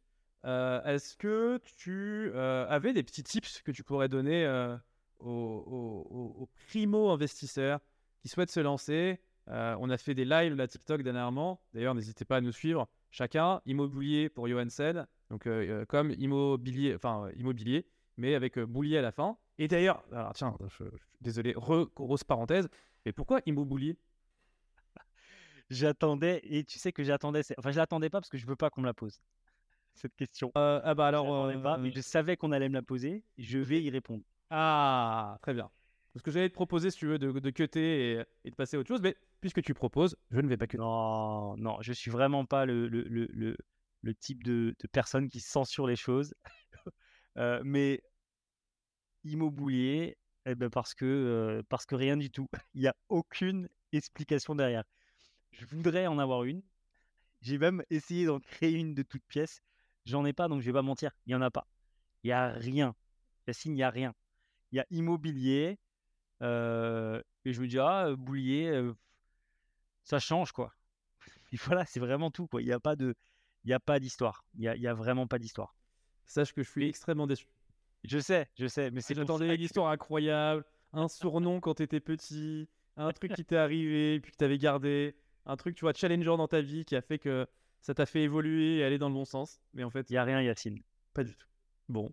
[0.45, 4.75] Euh, est-ce que tu euh, avais des petits tips que tu pourrais donner euh,
[5.19, 7.79] aux, primo-investisseurs
[8.21, 9.21] qui souhaitent se lancer?
[9.47, 11.59] On a fait des lives la TikTok dernièrement.
[11.73, 12.87] D'ailleurs, n'hésitez pas à nous suivre.
[13.09, 15.47] Chacun, immobilier pour Johansen, donc
[15.87, 17.87] comme immobilier, enfin immobilier,
[18.17, 19.37] mais avec boulier à la fin.
[19.59, 20.03] Et d'ailleurs,
[20.33, 20.57] tiens,
[21.19, 22.69] désolé, grosse parenthèse,
[23.05, 23.97] mais pourquoi immobilier?
[25.69, 28.71] J'attendais, et tu sais que j'attendais, enfin je l'attendais pas parce que je veux pas
[28.71, 29.21] qu'on me la pose,
[29.95, 30.51] cette question.
[30.57, 31.27] Euh, ah bah alors,
[31.61, 34.23] pas, mais euh, je savais qu'on allait me la poser, je vais y répondre.
[34.49, 35.69] Ah, très bien.
[36.13, 38.77] Parce que j'allais te proposer, si tu veux, de, de cutter et, et, de passer
[38.77, 40.81] à autre chose, mais puisque tu proposes, je ne vais pas cutter.
[40.81, 43.57] Non, non, je suis vraiment pas le, le, le,
[44.01, 46.33] le type de, de, personne qui censure les choses.
[47.37, 48.01] euh, mais
[49.23, 52.47] immobilier, eh ben parce, que, euh, parce que rien du tout.
[52.73, 54.83] Il n'y a aucune explication derrière.
[55.51, 56.61] Je voudrais en avoir une.
[57.41, 59.61] J'ai même essayé d'en créer une de toutes pièces.
[60.05, 61.11] J'en ai pas, donc je vais pas mentir.
[61.25, 61.67] Il y en a pas.
[62.23, 62.95] Il y a rien.
[63.47, 64.13] Yacine, il y a rien.
[64.71, 65.79] Il y a immobilier.
[66.41, 68.93] Euh, et je me dis, ah, boulier, euh,
[70.03, 70.73] ça change, quoi.
[71.51, 72.61] Et voilà, c'est vraiment tout, quoi.
[72.61, 73.15] Il n'y a pas de,
[73.63, 74.45] il y a pas d'histoire.
[74.55, 75.75] Il y a, a vraiment pas d'histoire.
[76.25, 77.47] Sache que je suis extrêmement déçu.
[78.03, 79.15] Je sais, je sais, mais c'est.
[79.15, 84.19] J'attendais une histoire incroyable, un surnom quand tu étais petit, un truc qui t'est arrivé,
[84.19, 87.01] puis que tu avais gardé un truc, tu vois, challenger dans ta vie qui a
[87.01, 87.47] fait que
[87.81, 89.59] ça t'a fait évoluer et aller dans le bon sens.
[89.73, 90.79] Mais en fait, il n'y a rien, Yacine.
[91.13, 91.47] Pas du tout.
[91.87, 92.11] Bon.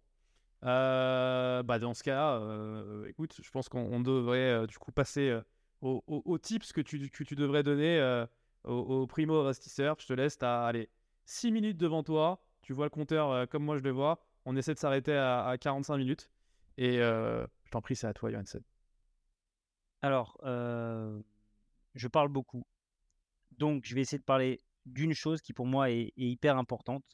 [0.64, 5.39] Euh, bah dans ce cas, euh, écoute, je pense qu'on devrait euh, du coup passer
[5.82, 8.24] aux, tips que tu, que tu devrais donner
[8.64, 9.97] aux, primo investisseurs.
[10.01, 10.89] Je te laisse, tu as allez,
[11.26, 12.43] 6 minutes devant toi.
[12.62, 14.24] Tu vois le compteur comme moi je le vois.
[14.47, 16.30] On essaie de s'arrêter à, 45 minutes.
[16.78, 18.62] Et Je t'en prie, c'est à toi, Johansen.
[20.03, 22.64] Alors, je parle beaucoup.
[23.59, 27.05] Donc, je vais essayer de parler d'une chose qui pour moi est, hyper importante.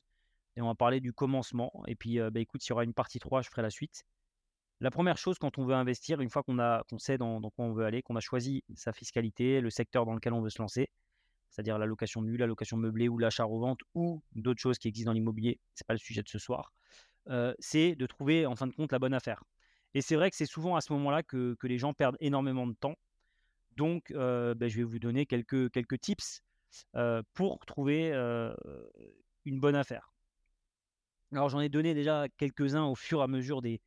[0.56, 1.72] Et on va parler du commencement.
[1.86, 4.04] Et puis, bah, écoute, s'il y aura une partie 3, je ferai la suite.
[4.80, 6.56] La première chose quand on veut investir, une fois qu'on
[6.90, 10.12] qu'on sait dans, quoi on veut aller, qu'on a choisi sa fiscalité, le secteur dans
[10.12, 10.90] lequel on veut se lancer,
[11.48, 15.14] c'est-à-dire la location nue, la location meublée ou l'achat-revente ou d'autres choses qui existent dans
[15.14, 16.72] l'immobilier, c'est pas le sujet de ce soir,
[17.58, 19.42] c'est de trouver en fin de compte la bonne affaire.
[19.94, 22.74] Et c'est vrai que c'est souvent à ce moment-là que, les gens perdent énormément de
[22.74, 22.96] temps.
[23.76, 26.42] Donc, ben, je vais vous donner quelques, quelques tips
[27.34, 28.12] pour trouver
[29.44, 30.12] une bonne affaire.
[31.32, 33.80] Alors, j'en ai donné déjà quelques-uns au fur et à mesure des,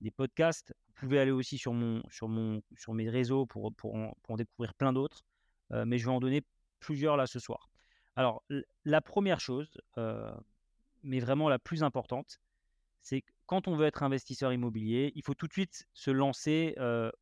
[0.00, 0.74] des podcasts.
[0.86, 4.74] Vous pouvez aller aussi sur, mon, sur, mon, sur mes réseaux pour, pour, en, découvrir
[4.74, 5.24] plein d'autres.
[5.70, 6.42] mais je vais en donner
[6.80, 7.68] plusieurs là ce soir.
[8.16, 8.42] Alors,
[8.84, 9.80] la première chose,
[11.02, 12.40] mais vraiment la plus importante,
[13.02, 16.74] c'est quand on veut être investisseur immobilier, il faut tout de suite se lancer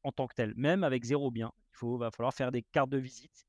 [0.02, 1.52] en tant que tel, même avec zéro bien.
[1.72, 3.46] Il faut, va falloir faire des cartes de visite.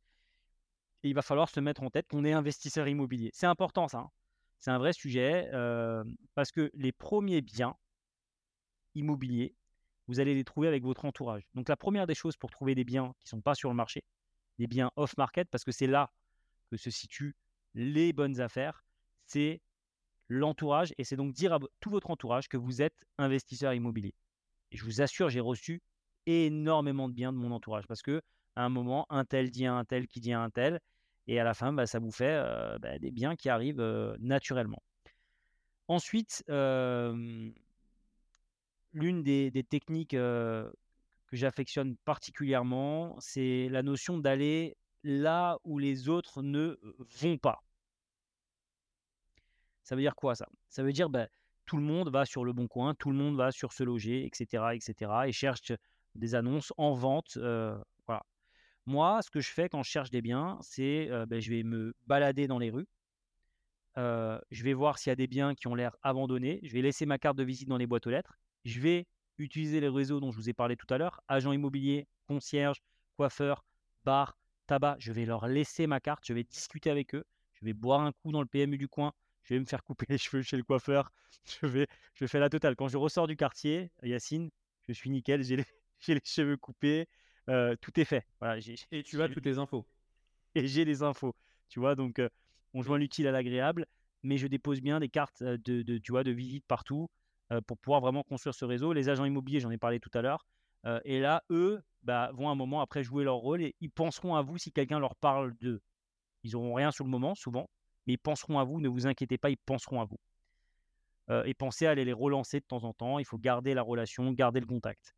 [1.03, 3.31] Et il va falloir se mettre en tête qu'on est investisseur immobilier.
[3.33, 3.99] C'est important ça.
[3.99, 4.11] Hein.
[4.59, 5.49] C'est un vrai sujet
[6.35, 7.75] parce que les premiers biens,
[8.95, 9.55] immobiliers,
[10.07, 11.43] vous allez les trouver avec votre entourage.
[11.53, 13.75] Donc la première des choses pour trouver des biens qui ne sont pas sur le
[13.75, 14.03] marché,
[14.59, 16.11] des biens off-market, parce que c'est là
[16.69, 17.35] que se situent
[17.73, 18.83] les bonnes affaires,
[19.25, 19.61] c'est
[20.31, 24.13] l'entourage, et c'est donc dire à tout votre entourage que vous êtes investisseur immobilier.
[24.71, 25.81] Et je vous assure, j'ai reçu
[26.25, 28.21] énormément de biens de mon entourage, parce que
[28.55, 30.79] à un moment, un tel dit à un tel qui dit à un tel,
[31.27, 32.41] et à la fin, bah, ça vous fait
[32.79, 33.83] bah, des biens qui arrivent
[34.19, 34.81] naturellement.
[35.89, 37.53] Ensuite, l'une
[38.93, 40.71] des, techniques que
[41.33, 46.79] j'affectionne particulièrement, c'est la notion d'aller là où les autres ne
[47.19, 47.61] vont pas.
[49.83, 50.47] Ça veut dire quoi ça?
[50.69, 51.27] Ça veut dire bah,
[51.65, 54.25] tout le monde va sur le bon coin, tout le monde va sur se loger,
[54.25, 55.73] etc., etc., et cherche
[56.15, 57.37] des annonces en vente.
[57.37, 58.23] voilà.
[58.85, 61.93] Moi, ce que je fais quand je cherche des biens, c'est bah, je vais me
[62.07, 62.87] balader dans les rues.
[63.95, 66.59] je vais voir s'il y a des biens qui ont l'air abandonnés.
[66.63, 69.07] Je vais laisser ma carte de visite dans les boîtes aux lettres je vais
[69.37, 72.81] utiliser les réseaux dont je vous ai parlé tout à l'heure, agent immobilier, concierge,
[73.17, 73.65] coiffeur,
[74.03, 77.73] bar, tabac, je vais leur laisser ma carte, je vais discuter avec eux, je vais
[77.73, 79.13] boire un coup dans le PMU du coin,
[79.43, 81.11] je vais me faire couper les cheveux chez le coiffeur,
[81.45, 82.75] je vais, je fais la totale.
[82.75, 84.49] Quand je ressors du quartier, Yacine,
[84.87, 85.65] je suis nickel, j'ai les,
[86.07, 87.07] les, cheveux coupés,
[87.49, 88.25] euh, tout est fait.
[88.91, 89.85] et tu as toutes les infos.
[90.55, 91.35] Et j'ai les infos,
[91.69, 92.29] tu vois, donc euh,
[92.73, 93.85] on joint l'utile à l'agréable,
[94.23, 97.09] mais je dépose bien des cartes euh, de, de, tu vois, de visite partout.
[97.51, 98.93] Euh, pour pouvoir vraiment construire ce réseau.
[98.93, 100.45] Les agents immobiliers, j'en ai parlé tout à l'heure.
[101.03, 104.41] Et là, eux bah, vont un moment après jouer leur rôle et ils penseront à
[104.41, 105.81] vous si quelqu'un leur parle d'eux.
[106.43, 107.69] Ils n'auront rien sur le moment, souvent,
[108.05, 108.79] mais ils penseront à vous.
[108.79, 110.19] Ne vous inquiétez pas, ils penseront à vous.
[111.29, 113.19] Euh, et pensez à aller les relancer de temps en temps.
[113.19, 115.15] Il faut garder la relation, garder le contact.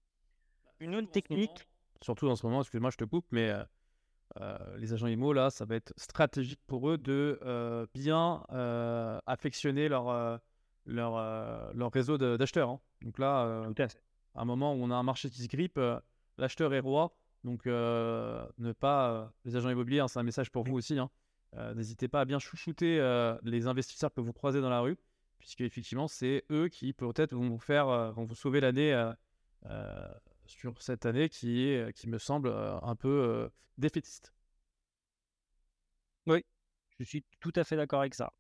[0.80, 1.68] Une autre technique.
[2.02, 3.54] surtout en ce moment, excuse-moi, je te coupe, mais
[4.78, 7.40] les agents IMO, là, ça va être stratégique pour eux de
[7.94, 8.44] bien
[9.26, 10.42] affectionner leur,
[10.86, 12.70] leur, euh, leur réseau d'acheteurs.
[12.70, 12.80] Hein.
[13.02, 13.74] Donc là, euh,
[14.36, 16.00] à, un moment où on a un marché qui se grippe, euh,
[16.38, 17.16] l'acheteur est roi.
[17.44, 20.98] Donc ne pas, les agents immobiliers, hein, c'est un message pour vous aussi.
[20.98, 21.10] Hein.
[21.76, 22.98] N'hésitez pas à bien chouchouter
[23.44, 24.98] les investisseurs que vous croisez dans la rue,
[25.40, 28.94] puisque effectivement, c'est eux qui peut-être vont vous faire, vont vous sauver l'année
[30.46, 34.34] sur cette année qui est, qui me semble un peu défaitiste.
[36.26, 36.44] Oui,
[37.00, 38.34] je suis tout à fait d'accord avec ça.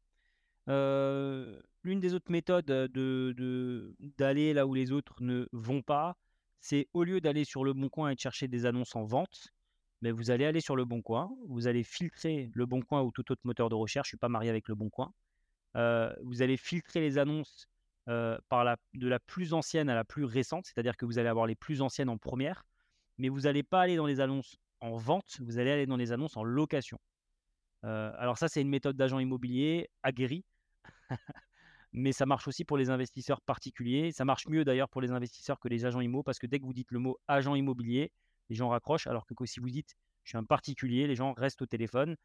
[0.67, 6.17] L'une des autres méthodes de, d'aller là où les autres ne vont pas,
[6.59, 9.52] c'est au lieu d'aller sur le bon coin et de chercher des annonces en vente,
[10.11, 13.31] vous allez aller sur le bon coin, vous allez filtrer le bon coin ou tout
[13.31, 14.07] autre moteur de recherche.
[14.07, 15.13] Je suis pas marié avec le bon coin.
[15.75, 17.67] vous allez filtrer les annonces
[18.07, 21.81] de la plus ancienne à la plus récente, c'est-à-dire que vous allez avoir les plus
[21.81, 22.65] anciennes en première,
[23.17, 26.11] mais vous n'allez pas aller dans les annonces en vente, vous allez aller dans les
[26.11, 26.99] annonces en location.
[27.83, 30.43] alors ça, c'est une méthode d'agent immobilier aguerri
[31.93, 34.11] mais ça marche aussi pour les investisseurs particuliers.
[34.11, 36.65] Ça marche mieux d'ailleurs pour les investisseurs que les agents immo parce que dès que
[36.65, 38.11] vous dites le mot agent immobilier,
[38.49, 41.61] les gens raccrochent, alors que si vous dites je suis un particulier, les gens restent
[41.61, 42.15] au téléphone.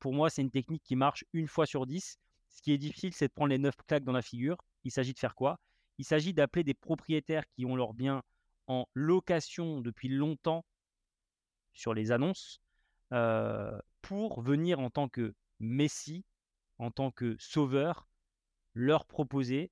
[0.00, 2.18] Pour moi, c'est une technique qui marche une fois sur dix.
[2.50, 4.58] Ce qui est difficile, c'est de prendre les neuf claques dans la figure.
[4.84, 5.58] Il s'agit de faire quoi?
[5.98, 8.22] Il s'agit d'appeler des propriétaires qui ont leur bien
[8.66, 10.64] en location depuis longtemps
[11.72, 12.60] sur les annonces
[14.02, 16.24] pour venir en tant que messie,
[16.78, 18.08] en tant que sauveur,
[18.74, 19.70] leur proposer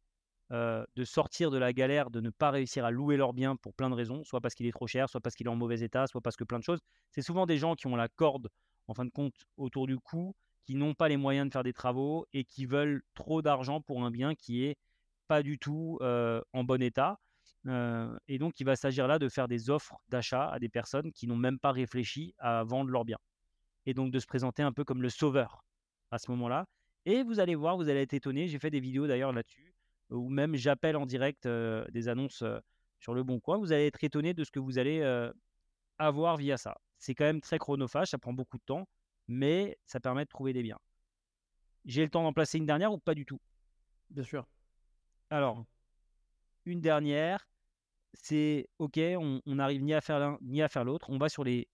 [0.51, 3.91] de sortir de la galère de ne pas réussir à louer leur bien pour plein
[3.91, 6.07] de raisons, soit parce qu'il est trop cher, soit parce qu'il est en mauvais état,
[6.07, 6.81] soit parce que plein de choses.
[7.11, 8.49] C'est souvent des gens qui ont la corde,
[8.87, 10.35] en fin de compte, autour du cou,
[10.65, 14.05] qui n'ont pas les moyens de faire des travaux et qui veulent trop d'argent pour
[14.05, 14.77] un bien qui est
[15.27, 17.19] pas du tout en bon état.
[17.67, 21.27] et donc, il va s'agir là de faire des offres d'achat à des personnes qui
[21.27, 23.19] n'ont même pas réfléchi à vendre leurs biens.
[23.87, 25.63] Et donc, de se présenter un peu comme le sauveur
[26.11, 26.67] à ce moment-là.
[27.05, 28.49] Et vous allez voir, vous allez être étonné.
[28.49, 29.68] J'ai fait des vidéos d'ailleurs là-dessus,
[30.11, 32.45] ou même j'appelle en direct des annonces
[33.01, 33.59] sur le bon coin.
[33.59, 35.03] Vous allez être étonné de ce que vous allez
[35.99, 36.77] avoir via ça.
[36.99, 38.89] C'est quand même très chronophage, ça prend beaucoup de temps,
[39.29, 40.79] mais ça permet de trouver des biens.
[41.85, 43.41] J'ai le temps d'en placer une dernière ou pas du tout?
[44.11, 44.47] Bien sûr.
[45.31, 45.65] Alors,
[46.65, 47.49] une dernière,
[48.15, 51.09] c'est OK, on n'arrive ni à faire l'un ni à faire l'autre.
[51.11, 51.69] On va sur les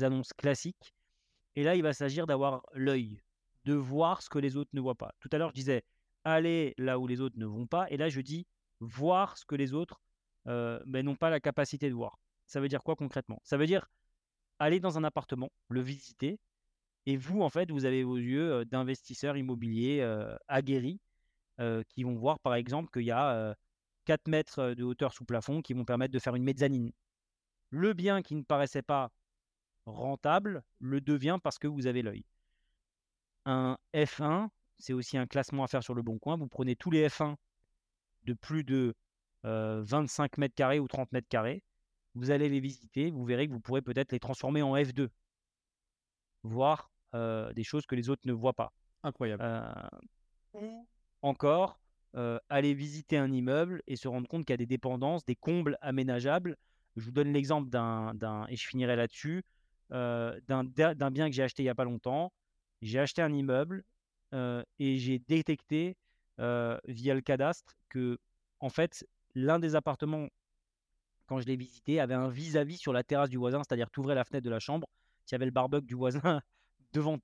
[0.00, 0.94] annonces classiques.
[1.56, 3.20] Et là, il va s'agir d'avoir l'œil,
[3.64, 5.12] de voir ce que les autres ne voient pas.
[5.20, 5.84] Tout à l'heure, je disais
[6.24, 7.86] aller là où les autres ne vont pas.
[7.90, 8.46] Et là, je dis
[8.80, 10.00] voir ce que les autres
[10.48, 12.18] euh, ben, n'ont pas la capacité de voir.
[12.46, 13.40] Ça veut dire quoi concrètement?
[13.44, 13.86] Ça veut dire
[14.58, 16.38] aller dans un appartement, le visiter,
[17.06, 20.02] et vous, en fait, vous avez vos yeux d'investisseurs immobiliers
[20.48, 21.00] aguerris
[21.88, 23.56] qui vont voir, par exemple, qu'il y a
[24.04, 26.92] 4 mètres de hauteur sous plafond qui vont permettre de faire une mezzanine.
[27.70, 29.10] Le bien qui ne paraissait pas
[29.86, 32.24] rentable le devient parce que vous avez l'œil.
[33.46, 34.48] Un F1,
[34.80, 36.36] c'est aussi un classement à faire sur le bon coin.
[36.36, 37.36] Vous prenez tous les F1
[38.24, 38.94] de plus de
[39.44, 41.62] 25 mètres carrés ou 30 mètres carrés.
[42.14, 45.08] Vous allez les visiter, vous verrez que vous pourrez peut-être les transformer en F2,
[46.42, 48.72] voir des choses que les autres ne voient pas.
[49.02, 49.44] Incroyable.
[50.54, 50.86] ou
[51.22, 51.78] encore,
[52.48, 55.78] aller visiter un immeuble et se rendre compte qu'il y a des dépendances, des combles
[55.80, 56.56] aménageables.
[56.96, 59.44] Je vous donne l'exemple d'un, et je finirai là-dessus,
[59.90, 62.32] d'un, bien que j'ai acheté il n'y a pas longtemps.
[62.82, 63.84] J'ai acheté un immeuble
[64.32, 65.96] et j'ai détecté
[66.38, 68.18] via le cadastre que,
[68.60, 69.04] en fait,
[69.34, 70.28] l'un des appartements,
[71.26, 74.14] quand je l'ai visité, avait un vis-à-vis sur la terrasse du voisin, c'est-à-dire tu ouvrais
[74.14, 74.88] la fenêtre de la chambre,
[75.26, 76.40] tu avais le barbecue du voisin
[76.92, 77.18] devant,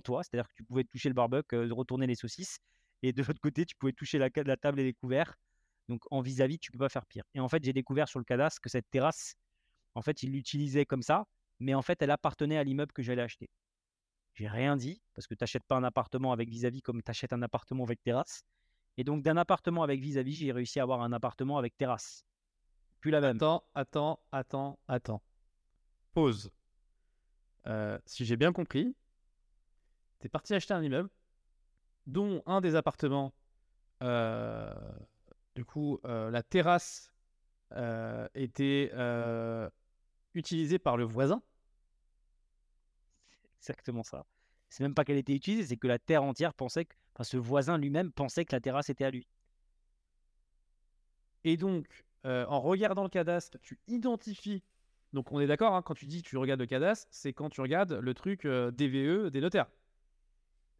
[0.00, 2.58] toi, c'est-à-dire que tu pouvais toucher le barbecue, retourner les saucisses,
[3.02, 5.34] et de l'autre côté, tu pouvais toucher la, la table et les couverts.
[5.88, 7.24] Donc en vis-à-vis, tu peux pas faire pire.
[7.34, 9.34] Et en fait, j'ai découvert sur le cadastre que cette terrasse,
[9.94, 11.24] en fait, il l'utilisait comme ça,
[11.58, 13.50] mais en fait, elle appartenait à l'immeuble que j'allais acheter.
[14.34, 17.32] J'ai rien dit, parce que tu n'achètes pas un appartement avec vis-à-vis comme tu achètes
[17.32, 18.42] un appartement avec terrasse.
[18.96, 22.24] Et donc, d'un appartement avec vis-à-vis, j'ai réussi à avoir un appartement avec terrasse.
[23.00, 23.36] Plus la même.
[23.36, 25.22] Attends, attends, attends, attends.
[26.12, 26.50] Pause.
[27.66, 28.94] Euh, si j'ai bien compris,
[30.20, 31.10] tu es parti acheter un immeuble
[32.06, 33.32] dont un des appartements,
[34.02, 34.74] euh,
[35.54, 37.10] du coup, euh, la terrasse
[38.34, 38.90] était
[40.34, 41.42] utilisée par le voisin.
[43.60, 44.26] Exactement ça.
[44.68, 47.76] C'est même pas qu'elle était utilisée, c'est que la terre entière pensait que ce voisin
[47.76, 49.26] lui-même pensait que la terrasse était à lui.
[51.44, 51.86] Et donc,
[52.24, 54.62] euh, en regardant le cadastre, tu identifies.
[55.12, 57.60] Donc, on est d'accord, hein, quand tu dis tu regardes le cadastre, c'est quand tu
[57.60, 59.70] regardes le truc euh, DVE des notaires.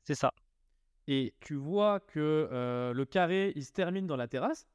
[0.05, 0.33] C'est ça.
[1.09, 4.67] Et tu vois que euh, le carré, il se termine dans la terrasse.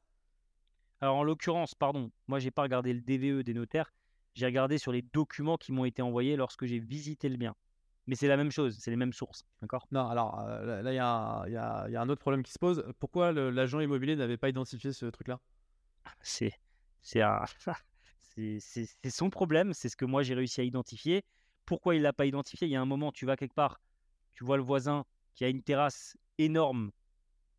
[1.00, 3.92] Alors, en l'occurrence, pardon, moi, j'ai pas regardé le DVE des notaires.
[4.34, 7.56] J'ai regardé sur les documents qui m'ont été envoyés lorsque j'ai visité le bien.
[8.06, 9.86] Mais c'est la même chose, c'est les mêmes sources, d'accord?
[9.90, 10.96] Non, alors euh, là, il
[11.52, 12.84] y, a un autre problème qui se pose.
[13.00, 15.40] Pourquoi l'agent immobilier n'avait pas identifié ce truc-là?
[16.22, 16.52] C'est
[18.36, 21.24] c'est son problème, c'est ce que moi j'ai réussi à identifier.
[21.64, 22.68] Pourquoi il l'a pas identifié?
[22.68, 23.80] Il y a un moment, tu vas quelque part,
[24.34, 25.04] tu vois le voisin
[25.34, 26.90] qui a une terrasse énorme.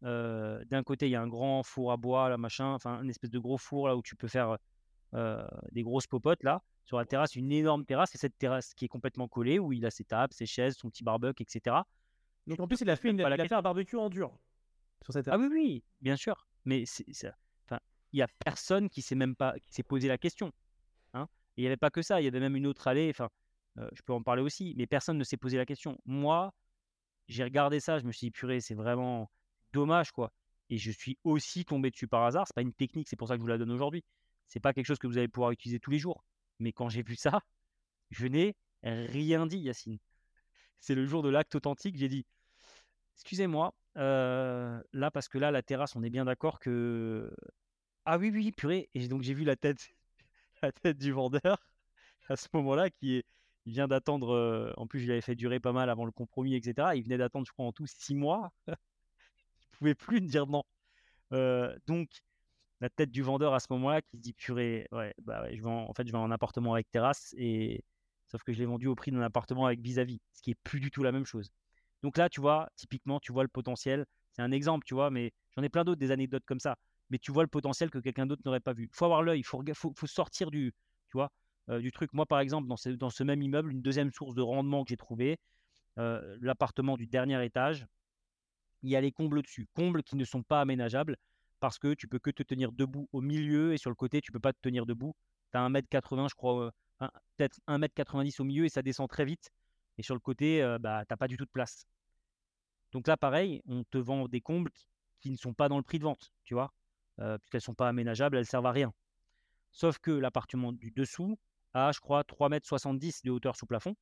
[0.04, 3.10] Euh, d'un côté, il y a un grand four à bois, là, machin, enfin, une
[3.10, 4.58] espèce de gros four là où tu peux faire
[5.14, 8.88] des grosses popotes là sur la terrasse, une énorme terrasse, et cette terrasse qui est
[8.88, 11.76] complètement collée, où il a ses tables, ses chaises, son petit barbecue, etc.
[12.48, 14.38] Donc en plus, il a fait, une, un barbecue en dur
[15.04, 15.40] sur cette terrasse.
[15.42, 16.48] Ah oui, oui, bien sûr.
[16.64, 16.86] Mais
[18.14, 20.54] il y a personne qui s'est même pas, qui s'est posé la question.
[21.14, 21.28] Hein
[21.58, 23.10] et il n'y avait pas que ça, il y avait même une autre allée.
[23.10, 23.30] Enfin,
[23.80, 26.00] euh, je peux en parler aussi, mais personne ne s'est posé la question.
[26.06, 26.54] Moi,
[27.28, 29.30] j'ai regardé ça, je me suis dit purée, c'est vraiment
[29.74, 30.32] dommage quoi.
[30.70, 32.48] Et je suis aussi tombé dessus par hasard.
[32.48, 34.04] C'est pas une technique, c'est pour ça que je vous la donne aujourd'hui.
[34.48, 36.24] C'est pas quelque chose que vous allez pouvoir utiliser tous les jours.
[36.60, 37.42] Mais quand j'ai vu ça,
[38.10, 40.00] je n'ai rien dit, Yacine.
[40.80, 42.26] C'est le jour de l'acte authentique, j'ai dit
[43.16, 47.34] Excusez-moi, euh, là, parce que là, la terrasse, on est bien d'accord que.
[48.06, 48.90] Ah oui, oui, purée.
[48.94, 49.90] Et donc, j'ai vu la tête,
[50.62, 51.58] la tête du vendeur
[52.30, 53.24] à ce moment-là qui
[53.66, 56.90] vient d'attendre, euh, en plus je l'avais fait durer pas mal avant le compromis, etc.
[56.96, 58.52] Il venait d'attendre, je crois, en tout six mois.
[58.68, 60.64] il ne pouvait plus me dire non.
[61.34, 62.10] Euh, donc,
[62.82, 65.62] la tête du vendeur à ce moment-là qui se dit purée, ouais, bah ouais, je
[65.62, 67.84] vends, en fait, je un appartement avec terrasse et
[68.28, 70.80] sauf que je l'ai vendu au prix d'un appartement avec vis-à-vis, ce qui est plus
[70.80, 71.52] du tout la même chose.
[72.04, 74.06] Donc là, tu vois, typiquement, tu vois le potentiel.
[74.32, 76.76] C'est un exemple, tu vois, mais j'en ai plein d'autres, des anecdotes comme ça.
[77.10, 78.90] Mais tu vois le potentiel que quelqu'un d'autre n'aurait pas vu.
[78.92, 82.14] Il faut avoir l'œil, il faut, faut, sortir euh, du truc.
[82.14, 85.40] Moi, par exemple, dans ce, même immeuble, une deuxième source de rendement que j'ai trouvé,
[85.98, 87.88] euh, l'appartement du dernier étage,
[88.84, 91.18] il y a les combles dessus, combles qui ne sont pas aménageables
[91.60, 94.32] parce que tu peux que te tenir debout au milieu et sur le côté, tu
[94.32, 95.16] peux pas te tenir debout.
[95.52, 96.72] Tu as 1m80, je crois,
[97.38, 99.52] peut-être 1m90 au milieu et ça descend très vite.
[99.98, 101.88] Et sur le côté, bah, tu n'as pas du tout de place.
[102.92, 104.72] Donc là, pareil, on te vend des combles
[105.20, 106.74] qui, ne sont pas dans le prix de vente, tu vois,
[107.18, 108.94] puisqu'elles ne sont pas aménageables, elles servent à rien.
[109.72, 111.38] Sauf que l'appartement du dessous
[111.74, 113.96] a, je crois, 3,70 m de hauteur sous plafond.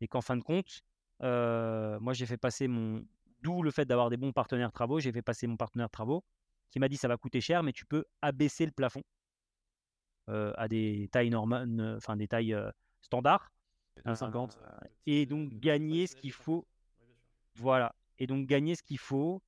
[0.00, 0.82] Et qu'en fin de compte,
[1.20, 3.04] moi, j'ai fait passer mon.
[3.40, 5.00] D'où le fait d'avoir des bons partenaires travaux.
[5.00, 6.22] J'ai fait passer mon partenaire travaux
[6.72, 9.02] qui m'a dit ça va coûter cher, mais tu peux abaisser le plafond
[10.26, 12.56] à des tailles normales, enfin des tailles
[13.02, 13.52] standards.
[14.14, 14.58] 50.
[15.06, 16.66] et donc gagner ce qu'il faut.
[17.56, 17.94] Voilà.
[18.18, 19.42] Et donc gagner ce qu'il faut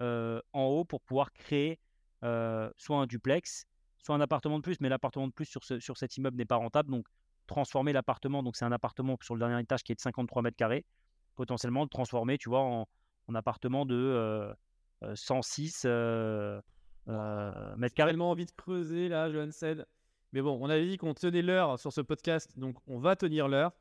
[0.00, 1.78] en haut pour pouvoir créer
[2.22, 3.66] soit un duplex,
[3.98, 4.80] soit un appartement de plus.
[4.80, 6.90] Mais l'appartement de plus sur, sur cet immeuble n'est pas rentable.
[6.90, 7.06] Donc
[7.46, 10.56] transformer l'appartement, donc c'est un appartement sur le dernier étage qui est de 53 mètres
[10.56, 10.86] carrés,
[11.34, 12.88] potentiellement le transformer, tu vois, en,
[13.26, 14.54] en appartement de
[15.14, 15.86] 106
[17.76, 18.14] mètres carrés.
[18.18, 19.84] envie de creuser là, Johansen.
[20.32, 23.48] Mais bon, on avait dit qu'on tenait l'heure sur ce podcast, donc on va tenir
[23.48, 23.72] l'heure.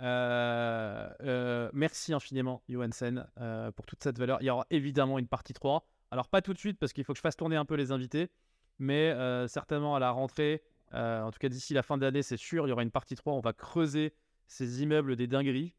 [0.00, 4.38] Euh, euh, merci infiniment, Johansen, euh, pour toute cette valeur.
[4.42, 5.86] Il y aura évidemment une partie 3.
[6.10, 7.92] Alors, pas tout de suite, parce qu'il faut que je fasse tourner un peu les
[7.92, 8.30] invités,
[8.78, 9.14] mais
[9.48, 10.62] certainement à la rentrée,
[10.92, 13.14] en tout cas d'ici la fin de l'année, c'est sûr, il y aura une partie
[13.14, 13.32] 3.
[13.32, 14.14] On va creuser
[14.46, 15.74] ces immeubles des dingueries.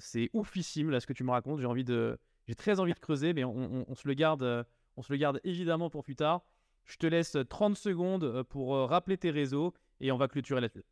[0.00, 1.60] c'est oufissime, là, ce que tu me racontes.
[1.60, 2.18] J'ai envie de.
[2.48, 4.66] J'ai très envie de creuser, mais on, se le garde,
[4.96, 6.42] on se le garde évidemment pour plus tard.
[6.84, 10.86] Je te laisse 30 secondes pour rappeler tes réseaux et on va clôturer la tête.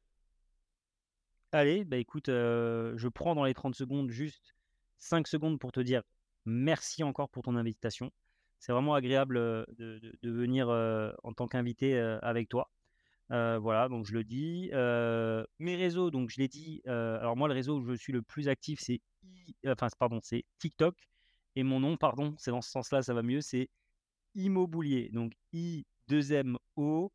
[1.52, 4.54] Allez, bah écoute, je prends dans les 30 secondes juste
[4.98, 6.02] 5 secondes pour te dire
[6.44, 8.12] merci encore pour ton invitation.
[8.60, 12.70] C'est vraiment agréable de, venir en tant qu'invité avec toi.
[13.28, 14.70] voilà, donc je le dis.
[15.58, 16.82] mes réseaux, donc je l'ai dit.
[16.86, 19.00] alors moi, le réseau où je suis le plus actif, c'est
[19.66, 20.94] enfin pardon, c'est TikTok.
[21.60, 23.68] Et mon nom, pardon, c'est dans ce sens-là, ça va mieux, c'est.
[24.34, 27.12] Donc I 2 M O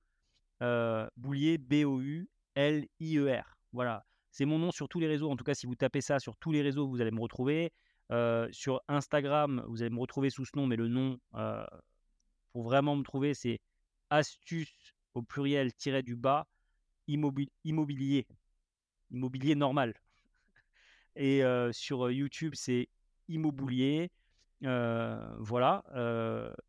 [1.18, 3.58] Boulier B O U L I E R.
[3.72, 4.06] Voilà.
[4.30, 5.32] C'est mon nom sur tous les réseaux.
[5.32, 7.74] En tout cas, si vous tapez ça sur tous les réseaux, vous allez me retrouver.
[8.52, 11.20] sur Instagram, vous allez me retrouver sous ce nom, mais le nom,
[12.52, 13.60] pour vraiment me trouver, c'est
[14.10, 16.48] astuce au pluriel tiré du bas
[17.08, 18.28] immobilier.
[19.12, 19.94] Immobilier normal.
[21.16, 21.42] Et
[21.72, 22.90] sur YouTube, c'est
[23.28, 24.12] immobilier.
[25.40, 25.84] Voilà.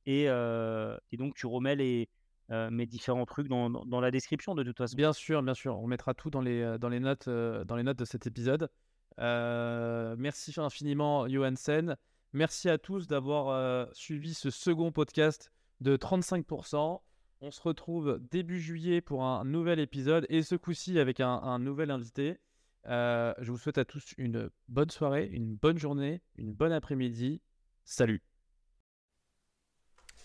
[0.07, 2.09] Et, et, donc, tu remets les,
[2.53, 4.97] euh, mes différents trucs dans, la description de toute façon.
[4.97, 5.79] Bien sûr, bien sûr.
[5.81, 8.27] On mettra tout dans les, euh, dans les, notes, euh, dans les notes de cet
[8.27, 8.71] épisode.
[9.19, 11.97] merci infiniment, Johansen.
[12.33, 17.01] Merci à tous d'avoir suivi ce second podcast de 35%.
[17.41, 21.91] On se retrouve début juillet pour un nouvel épisode et ce coup-ci avec un, nouvel
[21.91, 22.39] invité.
[22.85, 27.41] je vous souhaite à tous une bonne soirée, une bonne journée, une bonne après-midi.
[27.87, 28.21] Salut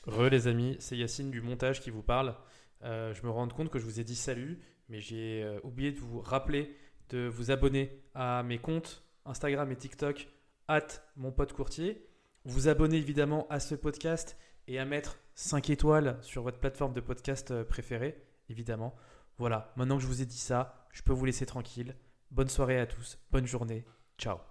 [0.07, 2.35] Re les amis, c'est Yacine du montage qui vous parle.
[2.83, 4.59] Euh, je me rends compte que je vous ai dit salut,
[4.89, 6.75] mais j'ai euh, oublié de vous rappeler
[7.09, 10.27] de vous abonner à mes comptes Instagram et TikTok,
[10.67, 12.07] at mon pote courtier.
[12.45, 14.37] Vous abonner évidemment à ce podcast
[14.67, 18.95] et à mettre 5 étoiles sur votre plateforme de podcast euh, préférée, évidemment.
[19.37, 21.95] Voilà, maintenant que je vous ai dit ça, je peux vous laisser tranquille.
[22.31, 23.85] Bonne soirée à tous, bonne journée,
[24.17, 24.50] ciao.